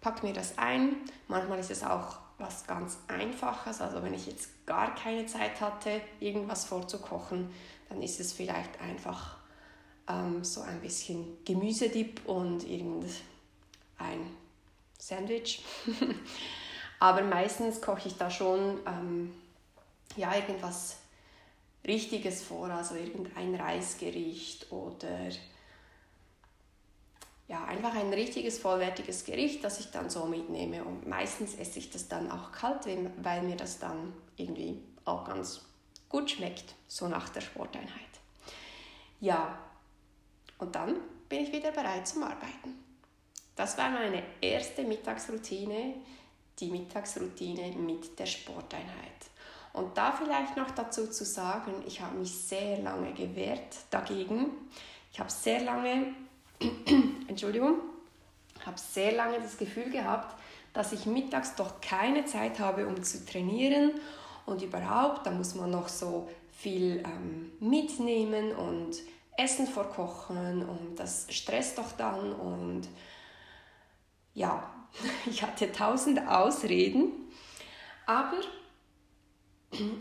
packe 0.00 0.26
mir 0.26 0.32
das 0.32 0.58
ein. 0.58 0.96
Manchmal 1.28 1.60
ist 1.60 1.70
es 1.70 1.82
auch 1.82 2.16
was 2.38 2.66
ganz 2.66 2.98
Einfaches, 3.08 3.80
also 3.80 4.02
wenn 4.02 4.14
ich 4.14 4.26
jetzt 4.26 4.66
gar 4.66 4.94
keine 4.94 5.26
Zeit 5.26 5.60
hatte, 5.60 6.00
irgendwas 6.18 6.64
vorzukochen, 6.64 7.52
dann 7.88 8.02
ist 8.02 8.18
es 8.20 8.32
vielleicht 8.32 8.80
einfach 8.80 9.36
ähm, 10.12 10.44
so 10.44 10.60
ein 10.62 10.80
bisschen 10.80 11.44
Gemüsedip 11.44 12.20
und 12.26 12.68
irgendein 12.68 13.10
Sandwich. 14.98 15.62
Aber 17.00 17.22
meistens 17.22 17.80
koche 17.80 18.08
ich 18.08 18.16
da 18.16 18.30
schon 18.30 18.78
ähm, 18.86 19.34
ja, 20.16 20.34
irgendwas 20.34 20.98
Richtiges 21.86 22.42
vor, 22.42 22.70
also 22.70 22.94
irgendein 22.94 23.54
Reisgericht 23.54 24.70
oder 24.70 25.30
ja, 27.48 27.64
einfach 27.64 27.94
ein 27.94 28.12
richtiges, 28.12 28.58
vollwertiges 28.58 29.24
Gericht, 29.24 29.64
das 29.64 29.80
ich 29.80 29.90
dann 29.90 30.08
so 30.08 30.26
mitnehme. 30.26 30.84
Und 30.84 31.06
meistens 31.06 31.54
esse 31.54 31.80
ich 31.80 31.90
das 31.90 32.08
dann 32.08 32.30
auch 32.30 32.52
kalt, 32.52 32.86
weil 33.22 33.42
mir 33.42 33.56
das 33.56 33.78
dann 33.78 34.12
irgendwie 34.36 34.80
auch 35.04 35.24
ganz 35.26 35.62
gut 36.08 36.30
schmeckt, 36.30 36.74
so 36.86 37.08
nach 37.08 37.28
der 37.30 37.40
Sporteinheit. 37.40 37.90
Ja, 39.20 39.58
und 40.58 40.74
dann 40.74 40.96
bin 41.28 41.40
ich 41.40 41.52
wieder 41.52 41.72
bereit 41.72 42.06
zum 42.06 42.22
Arbeiten. 42.22 42.82
Das 43.56 43.76
war 43.78 43.90
meine 43.90 44.22
erste 44.40 44.82
Mittagsroutine, 44.82 45.94
die 46.58 46.70
Mittagsroutine 46.70 47.72
mit 47.76 48.18
der 48.18 48.26
Sporteinheit. 48.26 48.86
Und 49.72 49.96
da 49.96 50.12
vielleicht 50.12 50.56
noch 50.56 50.70
dazu 50.70 51.08
zu 51.08 51.24
sagen, 51.24 51.72
ich 51.86 52.00
habe 52.00 52.18
mich 52.18 52.32
sehr 52.32 52.78
lange 52.78 53.12
gewehrt 53.12 53.76
dagegen. 53.90 54.50
Ich 55.12 55.18
habe 55.18 55.30
sehr 55.30 55.62
lange, 55.62 56.14
Entschuldigung, 57.28 57.80
habe 58.64 58.78
sehr 58.78 59.12
lange 59.12 59.40
das 59.40 59.56
Gefühl 59.56 59.90
gehabt, 59.90 60.38
dass 60.72 60.92
ich 60.92 61.06
mittags 61.06 61.54
doch 61.54 61.80
keine 61.80 62.24
Zeit 62.24 62.58
habe, 62.58 62.86
um 62.86 63.02
zu 63.02 63.24
trainieren 63.26 63.92
und 64.46 64.62
überhaupt, 64.62 65.26
da 65.26 65.30
muss 65.30 65.54
man 65.54 65.70
noch 65.70 65.88
so 65.88 66.28
viel 66.52 67.02
ähm, 67.04 67.52
mitnehmen 67.60 68.52
und 68.52 68.96
Essen 69.42 69.66
vorkochen 69.66 70.68
und 70.68 70.96
das 70.96 71.26
stresst 71.30 71.78
doch 71.78 71.92
dann 71.92 72.32
und 72.32 72.88
ja, 74.34 74.72
ich 75.26 75.42
hatte 75.42 75.72
tausend 75.72 76.26
Ausreden, 76.26 77.12
aber 78.06 78.38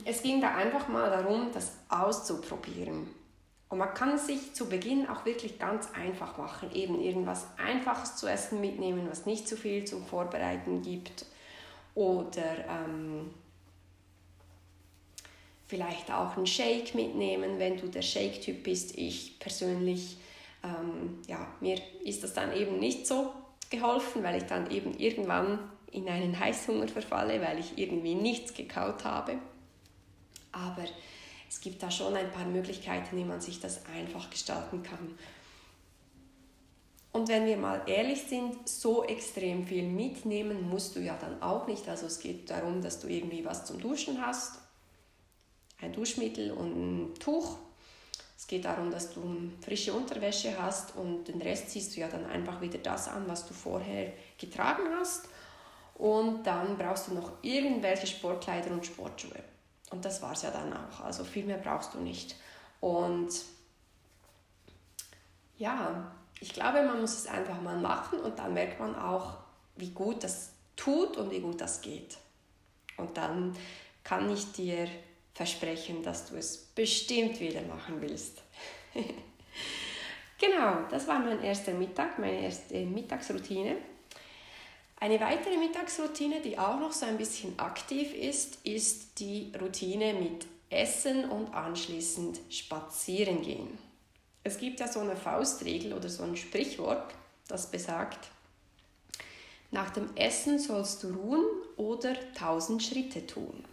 es 0.05 0.21
ging 0.21 0.41
da 0.41 0.55
einfach 0.55 0.87
mal 0.87 1.09
darum, 1.09 1.51
das 1.53 1.77
auszuprobieren. 1.89 3.07
Und 3.69 3.77
man 3.77 3.93
kann 3.93 4.15
es 4.15 4.27
sich 4.27 4.53
zu 4.53 4.67
Beginn 4.67 5.07
auch 5.07 5.23
wirklich 5.23 5.57
ganz 5.57 5.91
einfach 5.93 6.37
machen, 6.37 6.71
eben 6.73 6.99
irgendwas 6.99 7.47
Einfaches 7.57 8.17
zu 8.17 8.27
essen 8.27 8.59
mitnehmen, 8.59 9.07
was 9.09 9.25
nicht 9.25 9.47
zu 9.47 9.55
viel 9.55 9.85
zum 9.85 10.05
Vorbereiten 10.05 10.81
gibt 10.81 11.25
oder 11.95 12.65
ähm, 12.67 13.33
vielleicht 15.71 16.11
auch 16.11 16.35
einen 16.35 16.45
Shake 16.45 16.93
mitnehmen, 16.95 17.57
wenn 17.57 17.77
du 17.77 17.87
der 17.87 18.01
Shake-Typ 18.01 18.61
bist. 18.61 18.97
Ich 18.97 19.39
persönlich, 19.39 20.17
ähm, 20.65 21.19
ja, 21.29 21.47
mir 21.61 21.77
ist 22.03 22.23
das 22.23 22.33
dann 22.33 22.53
eben 22.53 22.77
nicht 22.77 23.07
so 23.07 23.31
geholfen, 23.69 24.21
weil 24.21 24.35
ich 24.35 24.43
dann 24.43 24.69
eben 24.69 24.93
irgendwann 24.99 25.59
in 25.89 26.09
einen 26.09 26.37
Heißhunger 26.37 26.89
verfalle, 26.89 27.41
weil 27.41 27.57
ich 27.57 27.77
irgendwie 27.77 28.15
nichts 28.15 28.53
gekaut 28.53 29.05
habe. 29.05 29.37
Aber 30.51 30.83
es 31.49 31.61
gibt 31.61 31.81
da 31.81 31.89
schon 31.89 32.15
ein 32.15 32.29
paar 32.33 32.45
Möglichkeiten, 32.45 33.15
wie 33.15 33.23
man 33.23 33.39
sich 33.39 33.61
das 33.61 33.85
einfach 33.95 34.29
gestalten 34.29 34.83
kann. 34.83 35.17
Und 37.13 37.29
wenn 37.29 37.45
wir 37.45 37.55
mal 37.55 37.81
ehrlich 37.87 38.23
sind, 38.23 38.67
so 38.67 39.05
extrem 39.05 39.65
viel 39.65 39.83
mitnehmen 39.83 40.69
musst 40.69 40.97
du 40.97 40.99
ja 40.99 41.17
dann 41.17 41.41
auch 41.41 41.65
nicht. 41.67 41.87
Also 41.87 42.07
es 42.07 42.19
geht 42.19 42.49
darum, 42.49 42.81
dass 42.81 42.99
du 42.99 43.07
irgendwie 43.07 43.45
was 43.45 43.63
zum 43.63 43.79
Duschen 43.79 44.21
hast 44.21 44.60
ein 45.81 45.93
Duschmittel 45.93 46.51
und 46.51 46.75
ein 46.75 47.15
Tuch. 47.15 47.57
Es 48.37 48.47
geht 48.47 48.65
darum, 48.65 48.91
dass 48.91 49.13
du 49.13 49.51
frische 49.63 49.93
Unterwäsche 49.93 50.55
hast 50.61 50.95
und 50.95 51.25
den 51.25 51.41
Rest 51.41 51.69
ziehst 51.69 51.95
du 51.95 52.01
ja 52.01 52.07
dann 52.07 52.25
einfach 52.25 52.59
wieder 52.61 52.79
das 52.79 53.07
an, 53.07 53.27
was 53.27 53.45
du 53.45 53.53
vorher 53.53 54.13
getragen 54.39 54.83
hast. 54.99 55.27
Und 55.95 56.43
dann 56.47 56.77
brauchst 56.77 57.07
du 57.07 57.13
noch 57.13 57.31
irgendwelche 57.43 58.07
Sportkleider 58.07 58.71
und 58.71 58.85
Sportschuhe. 58.85 59.43
Und 59.91 60.03
das 60.03 60.21
war 60.21 60.31
es 60.31 60.41
ja 60.41 60.49
dann 60.49 60.73
auch. 60.73 61.01
Also 61.01 61.23
viel 61.23 61.45
mehr 61.45 61.57
brauchst 61.57 61.93
du 61.93 61.99
nicht. 61.99 62.35
Und 62.79 63.29
ja, 65.57 66.11
ich 66.39 66.53
glaube, 66.53 66.81
man 66.81 67.01
muss 67.01 67.13
es 67.13 67.27
einfach 67.27 67.61
mal 67.61 67.77
machen 67.77 68.19
und 68.19 68.39
dann 68.39 68.55
merkt 68.55 68.79
man 68.79 68.95
auch, 68.95 69.37
wie 69.75 69.91
gut 69.91 70.23
das 70.23 70.53
tut 70.75 71.17
und 71.17 71.29
wie 71.29 71.41
gut 71.41 71.61
das 71.61 71.81
geht. 71.81 72.17
Und 72.97 73.15
dann 73.17 73.55
kann 74.03 74.31
ich 74.31 74.51
dir 74.53 74.87
versprechen, 75.33 76.03
dass 76.03 76.29
du 76.29 76.35
es 76.35 76.57
bestimmt 76.57 77.39
wieder 77.39 77.61
machen 77.61 78.01
willst. 78.01 78.41
genau, 80.39 80.87
das 80.89 81.07
war 81.07 81.19
mein 81.19 81.43
erster 81.43 81.73
Mittag, 81.73 82.19
meine 82.19 82.43
erste 82.43 82.85
Mittagsroutine. 82.85 83.77
Eine 84.99 85.19
weitere 85.19 85.57
Mittagsroutine, 85.57 86.41
die 86.41 86.59
auch 86.59 86.79
noch 86.79 86.91
so 86.91 87.07
ein 87.07 87.17
bisschen 87.17 87.57
aktiv 87.57 88.13
ist, 88.13 88.63
ist 88.65 89.19
die 89.19 89.51
Routine 89.59 90.13
mit 90.13 90.45
Essen 90.69 91.29
und 91.29 91.53
anschließend 91.53 92.39
spazieren 92.49 93.41
gehen. 93.41 93.79
Es 94.43 94.57
gibt 94.57 94.79
ja 94.79 94.87
so 94.87 94.99
eine 94.99 95.15
Faustregel 95.15 95.93
oder 95.93 96.07
so 96.07 96.23
ein 96.23 96.37
Sprichwort, 96.37 97.13
das 97.47 97.69
besagt, 97.69 98.29
nach 99.71 99.89
dem 99.89 100.15
Essen 100.15 100.59
sollst 100.59 101.03
du 101.03 101.13
ruhen 101.13 101.45
oder 101.77 102.15
tausend 102.33 102.83
Schritte 102.83 103.25
tun. 103.25 103.63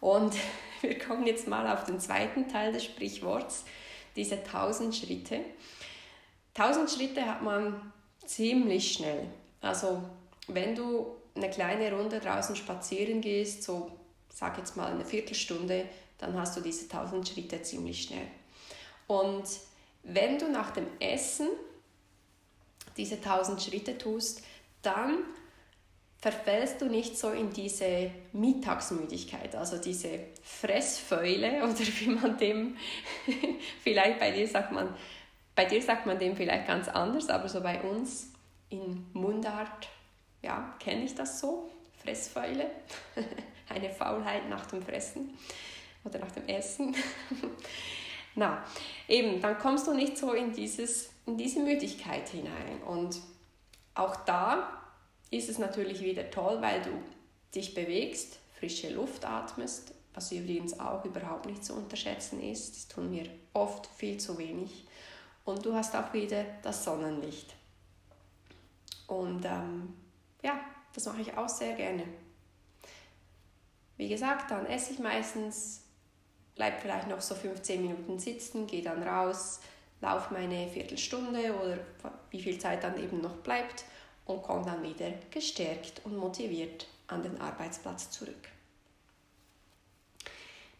Und 0.00 0.34
wir 0.82 0.98
kommen 0.98 1.26
jetzt 1.26 1.46
mal 1.46 1.66
auf 1.72 1.84
den 1.84 2.00
zweiten 2.00 2.48
Teil 2.48 2.72
des 2.72 2.84
Sprichworts, 2.84 3.64
diese 4.16 4.36
1000 4.36 4.94
Schritte. 4.94 5.40
1000 6.54 6.90
Schritte 6.90 7.24
hat 7.26 7.42
man 7.42 7.92
ziemlich 8.26 8.92
schnell. 8.92 9.26
Also 9.60 10.02
wenn 10.48 10.74
du 10.74 11.14
eine 11.34 11.50
kleine 11.50 11.92
Runde 11.94 12.20
draußen 12.20 12.56
spazieren 12.56 13.20
gehst, 13.20 13.62
so 13.62 13.90
sag 14.28 14.58
jetzt 14.58 14.76
mal 14.76 14.92
eine 14.92 15.04
Viertelstunde, 15.04 15.86
dann 16.18 16.38
hast 16.38 16.56
du 16.56 16.60
diese 16.60 16.84
1000 16.84 17.28
Schritte 17.28 17.62
ziemlich 17.62 18.02
schnell. 18.02 18.26
Und 19.06 19.44
wenn 20.02 20.38
du 20.38 20.50
nach 20.50 20.70
dem 20.70 20.86
Essen 20.98 21.48
diese 22.96 23.16
1000 23.16 23.62
Schritte 23.62 23.98
tust, 23.98 24.42
dann 24.82 25.18
verfällst 26.20 26.80
du 26.80 26.86
nicht 26.86 27.16
so 27.16 27.30
in 27.30 27.50
diese 27.52 28.10
Mittagsmüdigkeit, 28.32 29.54
also 29.54 29.78
diese 29.78 30.20
Fressfäule 30.42 31.62
oder 31.64 31.78
wie 31.78 32.08
man 32.08 32.36
dem, 32.36 32.76
vielleicht 33.82 34.18
bei 34.18 34.30
dir 34.30 34.46
sagt 34.46 34.72
man, 34.72 34.94
bei 35.54 35.64
dir 35.64 35.82
sagt 35.82 36.06
man 36.06 36.18
dem 36.18 36.36
vielleicht 36.36 36.66
ganz 36.66 36.88
anders, 36.88 37.28
aber 37.28 37.48
so 37.48 37.60
bei 37.60 37.80
uns 37.82 38.32
in 38.68 39.06
Mundart 39.12 39.88
ja, 40.42 40.74
kenne 40.78 41.04
ich 41.04 41.14
das 41.14 41.40
so? 41.40 41.70
Fressfeule, 42.02 42.70
eine 43.68 43.90
Faulheit 43.90 44.48
nach 44.48 44.66
dem 44.66 44.82
Fressen 44.82 45.36
oder 46.04 46.18
nach 46.18 46.30
dem 46.30 46.46
Essen. 46.46 46.96
Na, 48.34 48.64
eben, 49.06 49.40
dann 49.40 49.58
kommst 49.58 49.86
du 49.86 49.92
nicht 49.92 50.16
so 50.16 50.32
in, 50.32 50.52
dieses, 50.52 51.10
in 51.26 51.36
diese 51.36 51.60
Müdigkeit 51.60 52.28
hinein. 52.28 52.82
Und 52.86 53.20
auch 53.94 54.16
da 54.24 54.79
ist 55.30 55.48
es 55.48 55.58
natürlich 55.58 56.00
wieder 56.00 56.30
toll, 56.30 56.60
weil 56.60 56.82
du 56.82 56.90
dich 57.54 57.74
bewegst, 57.74 58.38
frische 58.58 58.90
Luft 58.90 59.24
atmest, 59.24 59.94
was 60.14 60.32
übrigens 60.32 60.78
auch 60.78 61.04
überhaupt 61.04 61.46
nicht 61.46 61.64
zu 61.64 61.74
unterschätzen 61.74 62.42
ist. 62.42 62.76
Das 62.76 62.88
tun 62.88 63.12
wir 63.12 63.26
oft 63.52 63.86
viel 63.86 64.18
zu 64.18 64.38
wenig. 64.38 64.86
Und 65.44 65.64
du 65.64 65.74
hast 65.74 65.94
auch 65.94 66.12
wieder 66.12 66.44
das 66.62 66.84
Sonnenlicht. 66.84 67.54
Und 69.06 69.44
ähm, 69.44 69.94
ja, 70.42 70.60
das 70.94 71.06
mache 71.06 71.22
ich 71.22 71.36
auch 71.36 71.48
sehr 71.48 71.74
gerne. 71.74 72.04
Wie 73.96 74.08
gesagt, 74.08 74.50
dann 74.50 74.66
esse 74.66 74.92
ich 74.92 74.98
meistens, 74.98 75.82
bleibe 76.54 76.78
vielleicht 76.80 77.08
noch 77.08 77.20
so 77.20 77.34
15 77.34 77.82
Minuten 77.82 78.18
sitzen, 78.18 78.66
gehe 78.66 78.82
dann 78.82 79.02
raus, 79.02 79.60
laufe 80.00 80.32
meine 80.32 80.68
Viertelstunde 80.68 81.54
oder 81.54 81.78
wie 82.30 82.42
viel 82.42 82.58
Zeit 82.58 82.82
dann 82.82 83.02
eben 83.02 83.20
noch 83.20 83.36
bleibt 83.36 83.84
und 84.26 84.42
komme 84.42 84.64
dann 84.64 84.82
wieder 84.82 85.10
gestärkt 85.30 86.02
und 86.04 86.16
motiviert 86.16 86.86
an 87.06 87.22
den 87.22 87.40
Arbeitsplatz 87.40 88.10
zurück. 88.10 88.48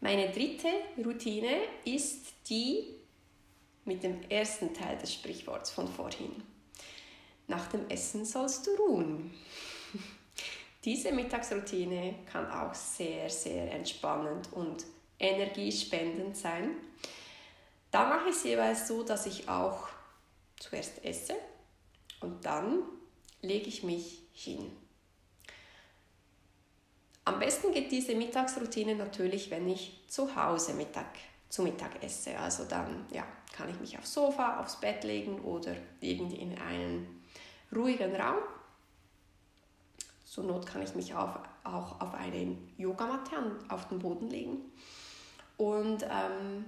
Meine 0.00 0.30
dritte 0.30 0.68
Routine 1.04 1.60
ist 1.84 2.32
die 2.48 2.94
mit 3.84 4.02
dem 4.02 4.22
ersten 4.30 4.72
Teil 4.72 4.96
des 4.96 5.12
Sprichworts 5.12 5.70
von 5.70 5.88
vorhin. 5.88 6.42
Nach 7.48 7.66
dem 7.66 7.88
Essen 7.88 8.24
sollst 8.24 8.66
du 8.66 8.70
ruhen. 8.76 9.34
Diese 10.84 11.12
Mittagsroutine 11.12 12.14
kann 12.30 12.50
auch 12.50 12.74
sehr, 12.74 13.28
sehr 13.28 13.70
entspannend 13.72 14.52
und 14.52 14.86
energiespendend 15.18 16.36
sein. 16.36 16.76
Da 17.90 18.08
mache 18.08 18.30
ich 18.30 18.36
es 18.36 18.44
jeweils 18.44 18.88
so, 18.88 19.02
dass 19.02 19.26
ich 19.26 19.48
auch 19.48 19.88
zuerst 20.58 21.04
esse 21.04 21.34
und 22.20 22.44
dann 22.44 22.84
lege 23.42 23.68
ich 23.68 23.82
mich 23.82 24.22
hin. 24.32 24.70
Am 27.24 27.38
besten 27.38 27.72
geht 27.72 27.92
diese 27.92 28.14
Mittagsroutine 28.14 28.94
natürlich, 28.94 29.50
wenn 29.50 29.68
ich 29.68 30.00
zu 30.08 30.34
Hause 30.34 30.74
Mittag, 30.74 31.06
zu 31.48 31.62
Mittag 31.62 32.02
esse. 32.02 32.38
Also 32.38 32.64
dann 32.64 33.06
ja, 33.12 33.24
kann 33.52 33.68
ich 33.68 33.78
mich 33.78 33.98
aufs 33.98 34.14
Sofa, 34.14 34.60
aufs 34.60 34.80
Bett 34.80 35.04
legen 35.04 35.40
oder 35.40 35.76
irgendwie 36.00 36.36
in 36.36 36.58
einen 36.58 37.22
ruhigen 37.74 38.16
Raum. 38.16 38.38
Zur 40.24 40.44
Not 40.44 40.66
kann 40.66 40.82
ich 40.82 40.94
mich 40.94 41.14
auf, 41.14 41.38
auch 41.64 42.00
auf 42.00 42.14
eine 42.14 42.56
Yogamatte 42.78 43.36
auf 43.68 43.88
den 43.88 43.98
Boden 43.98 44.30
legen. 44.30 44.72
Und 45.56 46.02
ähm, 46.04 46.64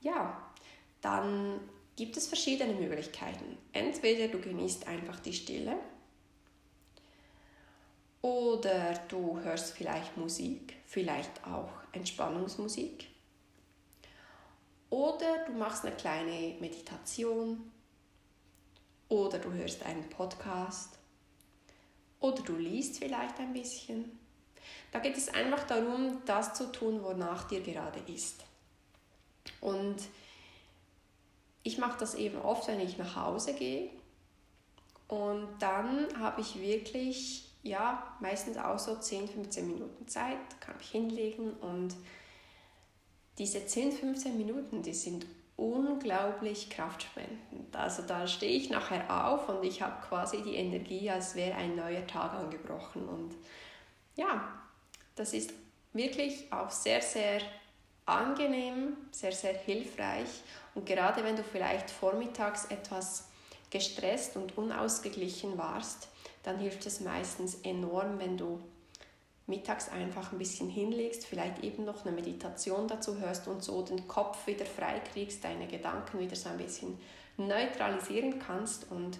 ja, 0.00 0.40
dann 1.00 1.60
gibt 1.96 2.16
es 2.16 2.26
verschiedene 2.26 2.74
Möglichkeiten. 2.74 3.58
Entweder 3.72 4.28
du 4.28 4.40
genießt 4.40 4.86
einfach 4.86 5.20
die 5.20 5.32
Stille 5.32 5.76
oder 8.24 8.94
du 9.08 9.38
hörst 9.40 9.74
vielleicht 9.74 10.16
Musik, 10.16 10.76
vielleicht 10.86 11.46
auch 11.46 11.68
Entspannungsmusik. 11.92 13.08
Oder 14.88 15.44
du 15.46 15.52
machst 15.52 15.84
eine 15.84 15.94
kleine 15.94 16.54
Meditation. 16.60 17.70
Oder 19.08 19.38
du 19.38 19.52
hörst 19.52 19.82
einen 19.82 20.08
Podcast. 20.08 20.98
Oder 22.20 22.42
du 22.42 22.56
liest 22.56 22.98
vielleicht 22.98 23.38
ein 23.40 23.52
bisschen. 23.52 24.18
Da 24.90 25.00
geht 25.00 25.16
es 25.16 25.28
einfach 25.28 25.64
darum, 25.64 26.22
das 26.24 26.54
zu 26.54 26.72
tun, 26.72 27.02
wonach 27.02 27.46
dir 27.48 27.60
gerade 27.60 28.00
ist. 28.10 28.44
Und 29.60 29.96
ich 31.64 31.78
mache 31.78 31.98
das 31.98 32.14
eben 32.14 32.40
oft, 32.40 32.68
wenn 32.68 32.78
ich 32.78 32.96
nach 32.98 33.16
Hause 33.16 33.54
gehe. 33.54 33.90
Und 35.08 35.48
dann 35.58 36.06
habe 36.20 36.40
ich 36.40 36.60
wirklich 36.60 37.50
ja, 37.64 38.14
meistens 38.20 38.58
auch 38.58 38.78
so 38.78 38.94
10, 38.94 39.26
15 39.26 39.66
Minuten 39.66 40.06
Zeit, 40.06 40.38
kann 40.60 40.76
ich 40.80 40.90
hinlegen 40.90 41.54
und 41.54 41.96
diese 43.38 43.66
10, 43.66 43.90
15 43.90 44.36
Minuten, 44.36 44.82
die 44.82 44.92
sind 44.92 45.26
unglaublich 45.56 46.68
kraftspendend. 46.68 47.74
Also 47.74 48.02
da 48.02 48.26
stehe 48.26 48.56
ich 48.56 48.70
nachher 48.70 49.26
auf 49.26 49.48
und 49.48 49.64
ich 49.64 49.82
habe 49.82 50.06
quasi 50.06 50.42
die 50.42 50.56
Energie, 50.56 51.10
als 51.10 51.34
wäre 51.34 51.56
ein 51.56 51.74
neuer 51.74 52.06
Tag 52.06 52.34
angebrochen. 52.34 53.08
Und 53.08 53.34
ja, 54.14 54.52
das 55.16 55.32
ist 55.32 55.52
wirklich 55.92 56.52
auch 56.52 56.70
sehr, 56.70 57.00
sehr 57.00 57.40
angenehm, 58.06 58.96
sehr, 59.10 59.32
sehr 59.32 59.54
hilfreich. 59.54 60.42
Und 60.74 60.86
gerade 60.86 61.24
wenn 61.24 61.36
du 61.36 61.42
vielleicht 61.42 61.90
vormittags 61.90 62.66
etwas 62.66 63.28
gestresst 63.70 64.36
und 64.36 64.56
unausgeglichen 64.56 65.58
warst, 65.58 66.08
dann 66.42 66.58
hilft 66.58 66.86
es 66.86 67.00
meistens 67.00 67.56
enorm, 67.62 68.18
wenn 68.18 68.36
du 68.36 68.60
mittags 69.46 69.88
einfach 69.88 70.32
ein 70.32 70.38
bisschen 70.38 70.68
hinlegst, 70.68 71.26
vielleicht 71.26 71.62
eben 71.62 71.84
noch 71.84 72.04
eine 72.04 72.14
Meditation 72.14 72.88
dazu 72.88 73.18
hörst 73.18 73.46
und 73.48 73.62
so 73.62 73.82
den 73.82 74.08
Kopf 74.08 74.46
wieder 74.46 74.64
frei 74.64 75.00
kriegst, 75.12 75.44
deine 75.44 75.66
Gedanken 75.66 76.18
wieder 76.18 76.36
so 76.36 76.48
ein 76.48 76.58
bisschen 76.58 76.98
neutralisieren 77.36 78.38
kannst 78.38 78.90
und 78.90 79.18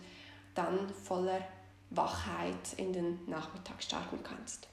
dann 0.54 0.88
voller 0.90 1.40
Wachheit 1.90 2.74
in 2.76 2.92
den 2.92 3.18
Nachmittag 3.28 3.82
starten 3.82 4.20
kannst. 4.22 4.68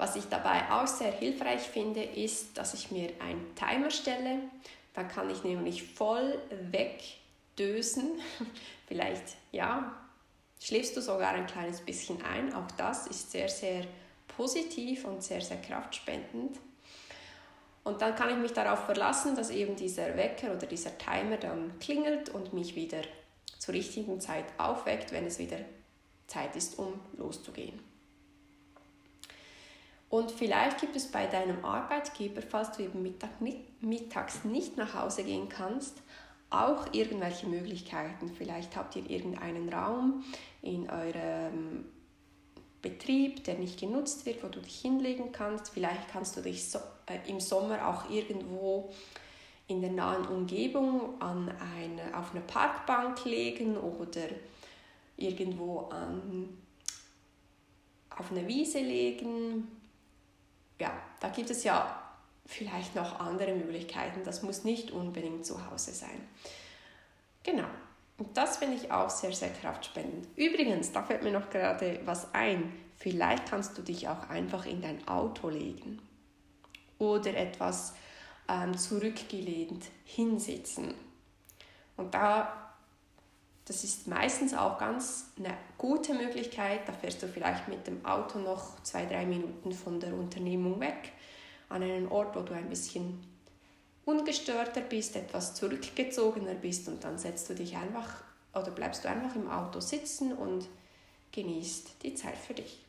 Was 0.00 0.16
ich 0.16 0.24
dabei 0.30 0.62
auch 0.70 0.86
sehr 0.86 1.12
hilfreich 1.12 1.60
finde, 1.60 2.02
ist, 2.02 2.56
dass 2.56 2.72
ich 2.72 2.90
mir 2.90 3.10
einen 3.18 3.54
Timer 3.54 3.90
stelle. 3.90 4.38
Dann 4.94 5.08
kann 5.08 5.28
ich 5.28 5.44
nämlich 5.44 5.92
voll 5.92 6.40
wegdösen. 6.70 8.12
Vielleicht, 8.88 9.22
ja, 9.52 9.94
schläfst 10.58 10.96
du 10.96 11.02
sogar 11.02 11.32
ein 11.32 11.46
kleines 11.46 11.82
bisschen 11.82 12.16
ein. 12.22 12.54
Auch 12.54 12.70
das 12.78 13.08
ist 13.08 13.30
sehr, 13.30 13.50
sehr 13.50 13.84
positiv 14.26 15.04
und 15.04 15.22
sehr, 15.22 15.42
sehr 15.42 15.60
kraftspendend. 15.60 16.56
Und 17.84 18.00
dann 18.00 18.14
kann 18.14 18.30
ich 18.30 18.38
mich 18.38 18.54
darauf 18.54 18.86
verlassen, 18.86 19.36
dass 19.36 19.50
eben 19.50 19.76
dieser 19.76 20.16
Wecker 20.16 20.52
oder 20.52 20.66
dieser 20.66 20.96
Timer 20.96 21.36
dann 21.36 21.78
klingelt 21.78 22.30
und 22.30 22.54
mich 22.54 22.74
wieder 22.74 23.02
zur 23.58 23.74
richtigen 23.74 24.18
Zeit 24.18 24.46
aufweckt, 24.56 25.12
wenn 25.12 25.26
es 25.26 25.38
wieder 25.38 25.58
Zeit 26.26 26.56
ist, 26.56 26.78
um 26.78 26.98
loszugehen. 27.18 27.89
Und 30.10 30.32
vielleicht 30.32 30.80
gibt 30.80 30.96
es 30.96 31.06
bei 31.06 31.26
deinem 31.26 31.64
Arbeitgeber, 31.64 32.42
falls 32.42 32.72
du 32.72 32.82
eben 32.82 33.00
Mittag 33.02 33.30
mittags 33.80 34.44
nicht 34.44 34.76
nach 34.76 34.94
Hause 34.94 35.22
gehen 35.22 35.48
kannst, 35.48 36.02
auch 36.50 36.92
irgendwelche 36.92 37.46
Möglichkeiten. 37.46 38.28
Vielleicht 38.28 38.76
habt 38.76 38.96
ihr 38.96 39.08
irgendeinen 39.08 39.72
Raum 39.72 40.24
in 40.62 40.90
eurem 40.90 41.84
Betrieb, 42.82 43.44
der 43.44 43.54
nicht 43.54 43.78
genutzt 43.78 44.26
wird, 44.26 44.42
wo 44.42 44.48
du 44.48 44.60
dich 44.60 44.80
hinlegen 44.80 45.30
kannst. 45.30 45.70
Vielleicht 45.70 46.08
kannst 46.08 46.36
du 46.36 46.40
dich 46.40 46.68
so, 46.68 46.80
äh, 47.06 47.30
im 47.30 47.38
Sommer 47.38 47.86
auch 47.86 48.10
irgendwo 48.10 48.90
in 49.68 49.80
der 49.80 49.92
nahen 49.92 50.26
Umgebung 50.26 51.20
an 51.22 51.54
eine, 51.76 52.18
auf 52.18 52.32
eine 52.32 52.40
Parkbank 52.40 53.24
legen 53.24 53.76
oder 53.76 54.28
irgendwo 55.16 55.88
an, 55.90 56.58
auf 58.18 58.32
eine 58.32 58.48
Wiese 58.48 58.80
legen. 58.80 59.79
Ja, 60.80 60.92
da 61.20 61.28
gibt 61.28 61.50
es 61.50 61.62
ja 61.62 62.02
vielleicht 62.46 62.96
noch 62.96 63.20
andere 63.20 63.54
Möglichkeiten. 63.54 64.24
Das 64.24 64.42
muss 64.42 64.64
nicht 64.64 64.90
unbedingt 64.90 65.46
zu 65.46 65.70
Hause 65.70 65.92
sein. 65.92 66.26
Genau. 67.44 67.68
Und 68.18 68.36
das 68.36 68.58
finde 68.58 68.76
ich 68.76 68.90
auch 68.90 69.08
sehr, 69.08 69.32
sehr 69.32 69.50
kraftspendend. 69.50 70.26
Übrigens, 70.36 70.92
da 70.92 71.02
fällt 71.02 71.22
mir 71.22 71.32
noch 71.32 71.48
gerade 71.48 72.00
was 72.04 72.34
ein. 72.34 72.72
Vielleicht 72.96 73.48
kannst 73.48 73.78
du 73.78 73.82
dich 73.82 74.08
auch 74.08 74.28
einfach 74.28 74.66
in 74.66 74.82
dein 74.82 75.06
Auto 75.08 75.48
legen 75.48 76.02
oder 76.98 77.34
etwas 77.34 77.94
ähm, 78.46 78.76
zurückgelehnt 78.76 79.86
hinsitzen. 80.04 80.94
Und 81.96 82.12
da, 82.12 82.59
das 83.66 83.84
ist 83.84 84.06
meistens 84.08 84.54
auch 84.54 84.78
ganz 84.78 85.26
eine 85.38 85.56
gute 85.78 86.14
Möglichkeit. 86.14 86.88
Da 86.88 86.92
fährst 86.92 87.22
du 87.22 87.28
vielleicht 87.28 87.68
mit 87.68 87.86
dem 87.86 88.04
Auto 88.04 88.38
noch 88.38 88.82
zwei, 88.82 89.06
drei 89.06 89.24
Minuten 89.24 89.72
von 89.72 90.00
der 90.00 90.14
Unternehmung 90.14 90.80
weg 90.80 91.12
an 91.68 91.82
einen 91.82 92.08
Ort, 92.08 92.34
wo 92.34 92.40
du 92.40 92.52
ein 92.52 92.68
bisschen 92.68 93.22
ungestörter 94.04 94.80
bist, 94.80 95.14
etwas 95.14 95.54
zurückgezogener 95.54 96.54
bist 96.54 96.88
und 96.88 97.04
dann 97.04 97.18
setzt 97.18 97.48
du 97.48 97.54
dich 97.54 97.76
einfach 97.76 98.24
oder 98.54 98.70
bleibst 98.70 99.04
du 99.04 99.08
einfach 99.08 99.36
im 99.36 99.48
Auto 99.48 99.80
sitzen 99.80 100.32
und 100.32 100.66
genießt 101.32 102.02
die 102.02 102.14
Zeit 102.14 102.36
für 102.36 102.54
dich. 102.54 102.84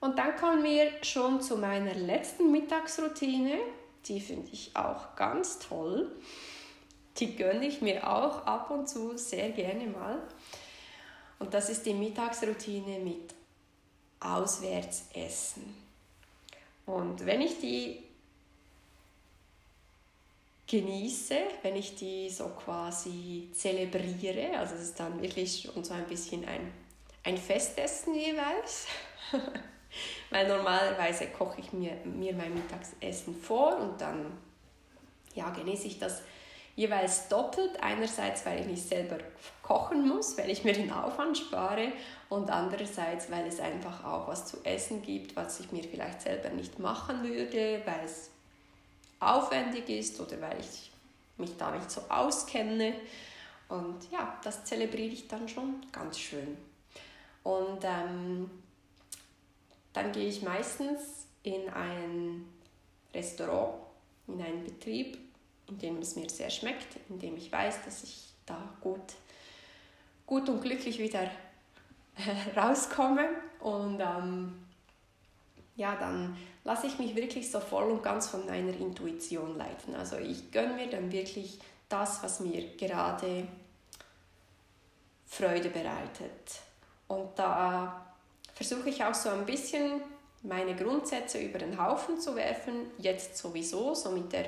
Und 0.00 0.18
dann 0.18 0.36
kommen 0.36 0.62
wir 0.62 0.90
schon 1.02 1.40
zu 1.40 1.56
meiner 1.56 1.94
letzten 1.94 2.52
Mittagsroutine. 2.52 3.58
Die 4.06 4.20
finde 4.20 4.48
ich 4.52 4.76
auch 4.76 5.16
ganz 5.16 5.58
toll. 5.58 6.10
Die 7.18 7.34
gönne 7.34 7.66
ich 7.66 7.80
mir 7.80 8.06
auch 8.08 8.44
ab 8.46 8.70
und 8.70 8.88
zu 8.88 9.16
sehr 9.16 9.50
gerne 9.50 9.86
mal. 9.86 10.18
Und 11.38 11.52
das 11.54 11.68
ist 11.68 11.84
die 11.86 11.94
Mittagsroutine 11.94 12.98
mit 12.98 13.34
Auswärtsessen. 14.20 15.74
Und 16.86 17.24
wenn 17.26 17.40
ich 17.40 17.58
die 17.60 18.02
genieße, 20.66 21.36
wenn 21.62 21.76
ich 21.76 21.94
die 21.94 22.28
so 22.30 22.48
quasi 22.48 23.48
zelebriere, 23.52 24.58
also 24.58 24.74
es 24.74 24.82
ist 24.82 25.00
dann 25.00 25.20
wirklich 25.20 25.62
schon 25.72 25.84
so 25.84 25.94
ein 25.94 26.06
bisschen 26.06 26.44
ein, 26.46 26.72
ein 27.24 27.36
Festessen 27.36 28.14
jeweils, 28.14 28.86
weil 30.30 30.48
normalerweise 30.48 31.28
koche 31.28 31.60
ich 31.60 31.72
mir, 31.72 31.92
mir 32.04 32.34
mein 32.34 32.54
Mittagsessen 32.54 33.34
vor 33.34 33.76
und 33.78 34.00
dann 34.00 34.38
ja, 35.34 35.50
genieße 35.50 35.86
ich 35.86 35.98
das 35.98 36.22
jeweils 36.76 37.28
doppelt. 37.28 37.82
Einerseits, 37.82 38.46
weil 38.46 38.60
ich 38.60 38.66
nicht 38.66 38.88
selber 38.88 39.18
kochen 39.62 40.06
muss, 40.06 40.38
weil 40.38 40.50
ich 40.50 40.62
mir 40.62 40.74
den 40.74 40.92
Aufwand 40.92 41.36
spare 41.36 41.92
und 42.28 42.50
andererseits, 42.50 43.30
weil 43.30 43.46
es 43.46 43.58
einfach 43.58 44.04
auch 44.04 44.28
was 44.28 44.46
zu 44.46 44.58
essen 44.64 45.02
gibt, 45.02 45.34
was 45.34 45.58
ich 45.58 45.72
mir 45.72 45.82
vielleicht 45.82 46.22
selber 46.22 46.50
nicht 46.50 46.78
machen 46.78 47.24
würde, 47.24 47.82
weil 47.84 48.04
es 48.04 48.30
aufwendig 49.18 49.88
ist 49.88 50.20
oder 50.20 50.40
weil 50.40 50.60
ich 50.60 50.92
mich 51.38 51.56
da 51.56 51.72
nicht 51.72 51.90
so 51.90 52.02
auskenne. 52.08 52.94
Und 53.68 54.10
ja, 54.12 54.38
das 54.44 54.64
zelebriere 54.64 55.12
ich 55.12 55.26
dann 55.26 55.48
schon 55.48 55.84
ganz 55.90 56.18
schön. 56.18 56.56
Und 57.42 57.82
ähm, 57.82 58.50
dann 59.92 60.12
gehe 60.12 60.28
ich 60.28 60.42
meistens 60.42 61.26
in 61.42 61.68
ein 61.70 62.44
Restaurant, 63.14 63.74
in 64.28 64.40
einen 64.42 64.64
Betrieb, 64.64 65.18
in 65.68 65.78
dem 65.78 65.98
es 65.98 66.16
mir 66.16 66.28
sehr 66.30 66.50
schmeckt, 66.50 66.96
in 67.08 67.18
dem 67.18 67.36
ich 67.36 67.50
weiß, 67.50 67.84
dass 67.84 68.02
ich 68.04 68.28
da 68.44 68.56
gut, 68.80 69.14
gut 70.26 70.48
und 70.48 70.62
glücklich 70.62 70.98
wieder 70.98 71.30
rauskomme. 72.56 73.28
Und 73.60 74.00
ähm, 74.00 74.66
ja, 75.76 75.96
dann 75.96 76.36
lasse 76.64 76.86
ich 76.86 76.98
mich 76.98 77.14
wirklich 77.14 77.50
so 77.50 77.60
voll 77.60 77.90
und 77.90 78.02
ganz 78.02 78.28
von 78.28 78.46
meiner 78.46 78.74
Intuition 78.74 79.56
leiten. 79.56 79.94
Also 79.94 80.16
ich 80.16 80.50
gönne 80.50 80.74
mir 80.74 80.88
dann 80.88 81.12
wirklich 81.12 81.58
das, 81.88 82.22
was 82.22 82.40
mir 82.40 82.76
gerade 82.76 83.46
Freude 85.26 85.68
bereitet. 85.68 86.60
Und 87.08 87.38
da 87.38 88.06
versuche 88.54 88.88
ich 88.88 89.04
auch 89.04 89.14
so 89.14 89.28
ein 89.28 89.44
bisschen 89.44 90.00
meine 90.42 90.74
Grundsätze 90.76 91.38
über 91.38 91.58
den 91.58 91.82
Haufen 91.82 92.20
zu 92.20 92.36
werfen, 92.36 92.86
jetzt 92.98 93.36
sowieso, 93.36 93.94
so 93.94 94.10
mit 94.10 94.32
der 94.32 94.46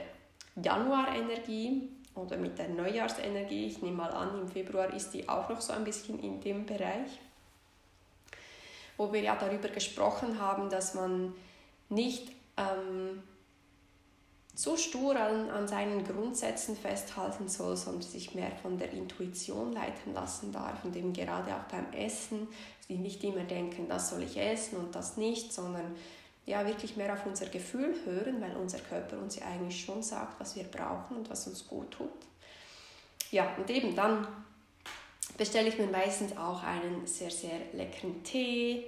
Januarenergie 0.62 1.88
oder 2.14 2.37
mit 2.37 2.59
der 2.59 2.68
Neujahrsenergie. 2.68 3.66
Ich 3.66 3.83
nehme 3.83 3.97
mal 3.97 4.11
an, 4.11 4.40
im 4.40 4.49
Februar 4.49 4.92
ist 4.92 5.11
die 5.11 5.29
auch 5.29 5.49
noch 5.49 5.61
so 5.61 5.73
ein 5.73 5.85
bisschen 5.85 6.18
in 6.21 6.40
dem 6.40 6.66
Bereich, 6.66 7.18
wo 8.97 9.12
wir 9.12 9.21
ja 9.21 9.37
darüber 9.37 9.68
gesprochen 9.68 10.40
haben, 10.40 10.68
dass 10.71 10.94
man 10.94 11.35
nicht 11.88 12.33
ähm, 12.57 13.23
so 14.55 14.77
stur 14.77 15.14
an, 15.14 15.51
an 15.51 15.68
seinen 15.68 16.05
Grundsätzen 16.05 16.77
festhalten 16.77 17.49
soll, 17.49 17.77
sondern 17.77 18.03
sich 18.03 18.35
mehr 18.35 18.51
von 18.61 18.77
der 18.77 18.90
Intuition 18.90 19.73
leiten 19.73 20.14
lassen 20.14 20.51
darf 20.51 20.85
und 20.85 20.97
eben 20.97 21.12
gerade 21.12 21.55
auch 21.55 21.71
beim 21.71 21.92
Essen, 21.92 22.49
nicht 22.88 23.23
immer 23.23 23.44
denken, 23.44 23.87
das 23.88 24.11
soll 24.11 24.23
ich 24.23 24.37
essen 24.37 24.79
und 24.79 24.94
das 24.94 25.16
nicht, 25.16 25.53
sondern 25.53 25.94
ja 26.49 26.67
wirklich 26.67 26.97
mehr 26.97 27.13
auf 27.13 27.27
unser 27.27 27.47
Gefühl 27.47 27.95
hören, 28.05 28.41
weil 28.41 28.57
unser 28.57 28.79
Körper 28.79 29.19
uns 29.19 29.37
ja 29.37 29.47
eigentlich 29.47 29.85
schon 29.85 30.03
sagt, 30.03 30.41
was 30.41 30.57
wir 30.57 30.65
brauchen 30.65 31.19
und 31.19 31.31
was 31.31 31.47
uns 31.47 31.67
gut 31.67 31.91
tut. 31.91 32.09
Ja, 33.31 33.55
und 33.59 33.69
eben 33.69 33.95
dann 33.95 34.27
bestelle 35.37 35.69
ich 35.69 35.79
mir 35.79 35.87
meistens 35.87 36.37
auch 36.37 36.63
einen 36.63 37.07
sehr, 37.07 37.31
sehr 37.31 37.59
leckeren 37.75 38.25
Tee 38.25 38.85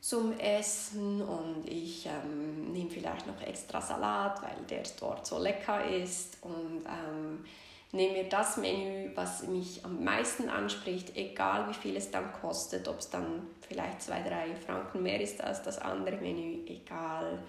zum 0.00 0.38
Essen 0.38 1.20
und 1.20 1.68
ich 1.68 2.06
ähm, 2.06 2.72
nehme 2.72 2.88
vielleicht 2.88 3.26
noch 3.26 3.40
extra 3.42 3.80
Salat, 3.80 4.40
weil 4.42 4.56
der 4.70 4.82
dort 4.98 5.26
so 5.26 5.38
lecker 5.38 5.84
ist 5.84 6.38
und 6.42 6.84
ähm, 6.86 7.44
nehme 7.92 8.14
mir 8.14 8.28
das 8.28 8.56
Menü, 8.58 9.10
was 9.14 9.46
mich 9.46 9.84
am 9.84 10.04
meisten 10.04 10.48
anspricht, 10.48 11.16
egal 11.16 11.68
wie 11.68 11.74
viel 11.74 11.96
es 11.96 12.10
dann 12.10 12.32
kostet, 12.32 12.86
ob 12.86 12.98
es 12.98 13.08
dann 13.08 13.46
vielleicht 13.66 14.02
zwei, 14.02 14.22
drei 14.22 14.54
Franken 14.54 15.02
mehr 15.02 15.20
ist 15.20 15.42
als 15.42 15.62
das 15.62 15.78
andere 15.78 16.16
Menü, 16.16 16.66
egal. 16.66 17.42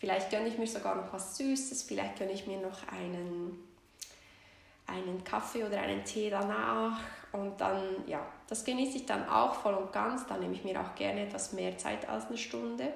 Vielleicht 0.00 0.30
gönne 0.30 0.48
ich 0.48 0.58
mir 0.58 0.66
sogar 0.66 0.96
noch 0.96 1.12
was 1.12 1.36
Süßes, 1.36 1.84
vielleicht 1.84 2.18
gönne 2.18 2.32
ich 2.32 2.46
mir 2.46 2.58
noch 2.58 2.86
einen, 2.88 3.58
einen 4.86 5.22
Kaffee 5.22 5.64
oder 5.64 5.80
einen 5.80 6.04
Tee 6.04 6.30
danach 6.30 7.00
und 7.32 7.60
dann, 7.60 7.82
ja, 8.06 8.26
das 8.48 8.64
genieße 8.64 8.98
ich 8.98 9.06
dann 9.06 9.28
auch 9.28 9.54
voll 9.54 9.74
und 9.74 9.92
ganz. 9.92 10.26
Dann 10.26 10.40
nehme 10.40 10.54
ich 10.54 10.64
mir 10.64 10.80
auch 10.80 10.94
gerne 10.94 11.26
etwas 11.26 11.52
mehr 11.52 11.76
Zeit 11.76 12.08
als 12.08 12.26
eine 12.26 12.38
Stunde 12.38 12.92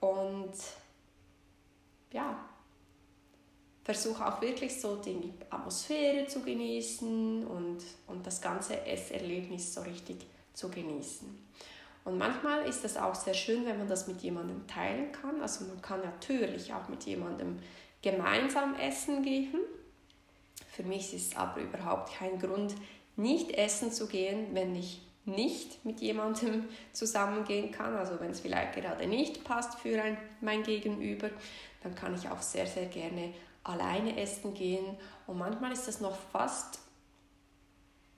und 0.00 0.52
ja, 2.12 2.36
versuche 3.84 4.26
auch 4.26 4.40
wirklich 4.40 4.80
so 4.80 4.96
die 4.96 5.32
Atmosphäre 5.50 6.26
zu 6.26 6.40
genießen 6.40 7.46
und, 7.46 7.78
und 8.06 8.26
das 8.26 8.40
ganze 8.40 8.86
Esserlebnis 8.86 9.74
so 9.74 9.80
richtig 9.80 10.24
zu 10.54 10.68
genießen. 10.68 11.28
Und 12.04 12.18
manchmal 12.18 12.66
ist 12.66 12.84
es 12.84 12.96
auch 12.96 13.14
sehr 13.14 13.34
schön, 13.34 13.64
wenn 13.64 13.78
man 13.78 13.88
das 13.88 14.08
mit 14.08 14.22
jemandem 14.22 14.66
teilen 14.66 15.12
kann. 15.12 15.40
Also 15.40 15.64
man 15.66 15.80
kann 15.80 16.00
natürlich 16.00 16.72
auch 16.74 16.88
mit 16.88 17.04
jemandem 17.04 17.58
gemeinsam 18.02 18.74
essen 18.74 19.22
gehen. 19.22 19.54
Für 20.68 20.82
mich 20.82 21.14
ist 21.14 21.32
es 21.32 21.36
aber 21.36 21.60
überhaupt 21.60 22.14
kein 22.14 22.38
Grund, 22.38 22.74
nicht 23.16 23.52
essen 23.52 23.92
zu 23.92 24.06
gehen, 24.08 24.48
wenn 24.52 24.74
ich 24.74 25.02
nicht 25.24 25.84
mit 25.84 26.00
jemandem 26.00 26.64
zusammengehen 26.92 27.70
kann. 27.70 27.94
Also 27.94 28.18
wenn 28.20 28.30
es 28.30 28.40
vielleicht 28.40 28.74
gerade 28.74 29.06
nicht 29.06 29.44
passt 29.44 29.78
für 29.78 30.02
ein, 30.02 30.16
mein 30.40 30.62
Gegenüber, 30.64 31.30
dann 31.82 31.94
kann 31.94 32.14
ich 32.14 32.28
auch 32.28 32.42
sehr, 32.42 32.66
sehr 32.66 32.86
gerne 32.86 33.34
alleine 33.64 34.20
essen 34.20 34.54
gehen. 34.54 34.96
Und 35.26 35.38
manchmal 35.38 35.72
ist 35.72 35.88
das 35.88 36.00
noch 36.00 36.16
fast 36.32 36.78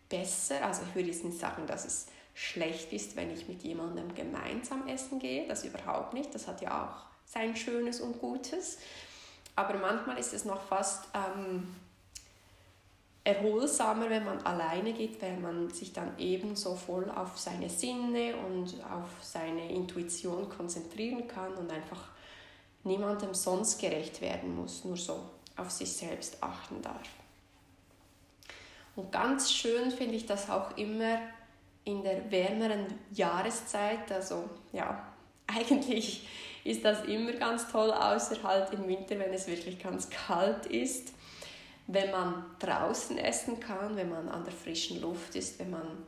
besser. 0.08 0.64
Also 0.64 0.82
ich 0.88 0.94
würde 0.94 1.08
jetzt 1.08 1.24
nicht 1.24 1.38
sagen, 1.38 1.66
dass 1.66 1.84
es 1.84 2.06
schlecht 2.34 2.92
ist, 2.92 3.16
wenn 3.16 3.30
ich 3.30 3.48
mit 3.48 3.62
jemandem 3.62 4.14
gemeinsam 4.14 4.88
essen 4.88 5.18
gehe. 5.18 5.46
Das 5.46 5.64
überhaupt 5.64 6.14
nicht. 6.14 6.34
Das 6.34 6.46
hat 6.48 6.60
ja 6.60 6.84
auch 6.84 7.14
sein 7.26 7.56
Schönes 7.56 8.00
und 8.00 8.20
Gutes. 8.20 8.78
Aber 9.56 9.74
manchmal 9.78 10.18
ist 10.18 10.34
es 10.34 10.44
noch 10.44 10.60
fast 10.62 11.06
ähm, 11.14 11.74
erholsamer, 13.22 14.10
wenn 14.10 14.24
man 14.24 14.44
alleine 14.44 14.92
geht, 14.92 15.22
weil 15.22 15.36
man 15.38 15.70
sich 15.70 15.92
dann 15.92 16.18
eben 16.18 16.56
so 16.56 16.74
voll 16.74 17.08
auf 17.10 17.38
seine 17.38 17.70
Sinne 17.70 18.36
und 18.36 18.74
auf 18.84 19.08
seine 19.22 19.70
Intuition 19.72 20.48
konzentrieren 20.48 21.26
kann 21.28 21.54
und 21.54 21.70
einfach 21.70 22.08
niemandem 22.84 23.34
sonst 23.34 23.80
gerecht 23.80 24.20
werden 24.20 24.54
muss, 24.56 24.84
nur 24.84 24.96
so 24.96 25.18
auf 25.56 25.70
sich 25.70 25.92
selbst 25.92 26.42
achten 26.42 26.82
darf. 26.82 27.08
Und 28.96 29.10
ganz 29.10 29.52
schön 29.52 29.90
finde 29.90 30.14
ich 30.14 30.26
das 30.26 30.48
auch 30.48 30.76
immer 30.76 31.18
in 31.84 32.02
der 32.02 32.30
wärmeren 32.30 32.86
Jahreszeit. 33.12 34.10
Also 34.12 34.48
ja, 34.72 35.06
eigentlich 35.46 36.28
ist 36.64 36.84
das 36.84 37.04
immer 37.04 37.32
ganz 37.32 37.70
toll, 37.70 37.92
außer 37.92 38.42
halt 38.42 38.72
im 38.72 38.88
Winter, 38.88 39.18
wenn 39.18 39.32
es 39.32 39.46
wirklich 39.46 39.78
ganz 39.78 40.08
kalt 40.10 40.66
ist. 40.66 41.12
Wenn 41.86 42.10
man 42.10 42.46
draußen 42.60 43.18
essen 43.18 43.60
kann, 43.60 43.94
wenn 43.96 44.08
man 44.08 44.28
an 44.28 44.44
der 44.44 44.54
frischen 44.54 45.02
Luft 45.02 45.34
ist, 45.36 45.58
wenn 45.58 45.70
man 45.70 45.98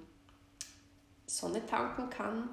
Sonne 1.26 1.66
tanken 1.66 2.08
kann. 2.08 2.48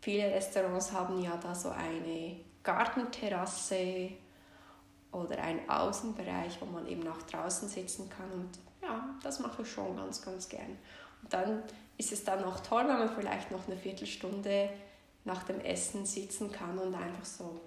Viele 0.00 0.24
Restaurants 0.24 0.90
haben 0.90 1.22
ja 1.22 1.36
da 1.36 1.54
so 1.54 1.68
eine 1.68 2.40
Gartenterrasse 2.62 4.10
oder 5.12 5.38
ein 5.38 5.68
Außenbereich, 5.68 6.60
wo 6.60 6.66
man 6.66 6.86
eben 6.86 7.02
nach 7.02 7.22
draußen 7.22 7.68
sitzen 7.68 8.08
kann. 8.08 8.30
Und 8.32 8.58
ja, 8.82 9.14
das 9.22 9.40
mache 9.40 9.62
ich 9.62 9.70
schon 9.70 9.96
ganz, 9.96 10.22
ganz 10.22 10.48
gern. 10.48 10.78
Und 11.22 11.32
dann 11.32 11.62
ist 11.98 12.12
es 12.12 12.24
dann 12.24 12.40
noch 12.40 12.60
toll, 12.60 12.84
wenn 12.86 12.98
man 12.98 13.14
vielleicht 13.14 13.50
noch 13.50 13.66
eine 13.66 13.76
Viertelstunde 13.76 14.70
nach 15.24 15.44
dem 15.44 15.60
Essen 15.60 16.04
sitzen 16.04 16.50
kann 16.50 16.78
und 16.78 16.94
einfach 16.94 17.24
so 17.24 17.60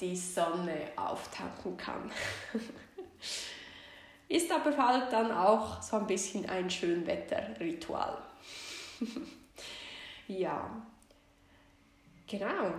die 0.00 0.16
Sonne 0.16 0.88
auftanken 0.96 1.76
kann. 1.76 2.10
ist 4.28 4.50
aber 4.50 4.76
halt 4.76 5.12
dann 5.12 5.30
auch 5.32 5.80
so 5.80 5.96
ein 5.96 6.06
bisschen 6.06 6.48
ein 6.48 6.68
Schönwetterritual. 6.68 8.18
ja, 10.28 10.68
genau. 12.26 12.74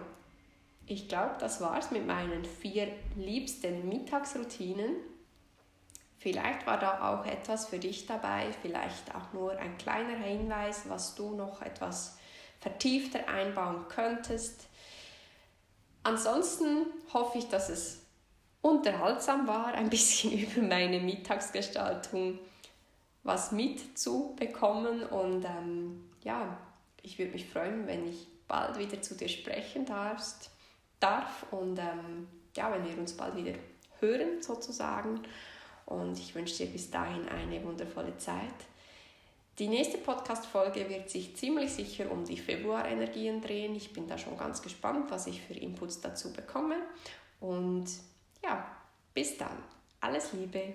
Ich 0.88 1.08
glaube, 1.08 1.36
das 1.40 1.62
war's 1.62 1.92
mit 1.92 2.06
meinen 2.06 2.46
vier 2.46 2.88
liebsten 3.16 3.90
Mittagsroutinen. 3.90 4.96
Vielleicht 6.18 6.66
war 6.68 6.80
da 6.80 7.14
auch 7.14 7.26
etwas 7.26 7.68
für 7.68 7.80
dich 7.80 8.06
dabei, 8.06 8.52
vielleicht 8.62 9.14
auch 9.16 9.34
nur 9.34 9.52
ein 9.58 9.78
kleiner 9.78 10.18
Hinweis, 10.18 10.88
was 10.88 11.16
du 11.16 11.36
noch 11.36 11.62
etwas 11.62 12.18
vertiefter 12.60 13.28
einbauen 13.28 13.88
könntest. 13.90 14.68
Ansonsten 16.04 16.86
hoffe 17.14 17.40
ich, 17.40 17.48
dass 17.50 17.70
es 17.70 18.02
unterhaltsam 18.62 19.48
war, 19.48 19.74
ein 19.74 19.90
bisschen 19.90 20.32
über 20.40 20.62
meine 20.62 21.00
Mittagsgestaltung 21.00 22.40
was 23.24 23.52
mitzubekommen. 23.52 25.04
Und 25.04 25.46
ähm, 25.46 26.10
ja, 26.24 26.58
ich 27.02 27.18
würde 27.20 27.34
mich 27.34 27.48
freuen, 27.48 27.88
wenn 27.88 28.08
ich 28.08 28.28
bald 28.48 28.78
wieder 28.78 29.02
zu 29.02 29.16
dir 29.16 29.30
sprechen 29.30 29.86
darfst, 29.86 30.52
darf 31.06 31.46
und 31.52 31.78
ähm, 31.80 32.28
ja, 32.56 32.72
wenn 32.72 32.86
wir 32.86 32.98
uns 32.98 33.14
bald 33.14 33.36
wieder 33.36 33.54
hören 34.00 34.42
sozusagen. 34.42 35.22
Und 35.86 36.18
ich 36.18 36.34
wünsche 36.34 36.58
dir 36.58 36.72
bis 36.72 36.90
dahin 36.90 37.28
eine 37.28 37.64
wundervolle 37.64 38.18
Zeit. 38.18 38.56
Die 39.60 39.68
nächste 39.68 40.00
Podcast-Folge 40.00 40.90
wird 40.90 41.10
sich 41.10 41.36
ziemlich 41.38 41.72
sicher 41.72 42.12
um 42.12 42.26
die 42.26 42.38
Februarenergien 42.38 43.42
drehen. 43.42 43.76
Ich 43.76 43.94
bin 43.94 44.08
da 44.08 44.18
schon 44.18 44.38
ganz 44.38 44.62
gespannt, 44.62 45.12
was 45.12 45.28
ich 45.28 45.42
für 45.42 45.54
Inputs 45.54 46.02
dazu 46.02 46.34
bekomme. 46.34 46.76
Und 47.40 47.86
ja, 48.44 48.66
bis 49.14 49.38
dann. 49.38 49.58
Alles 50.02 50.34
Liebe. 50.34 50.74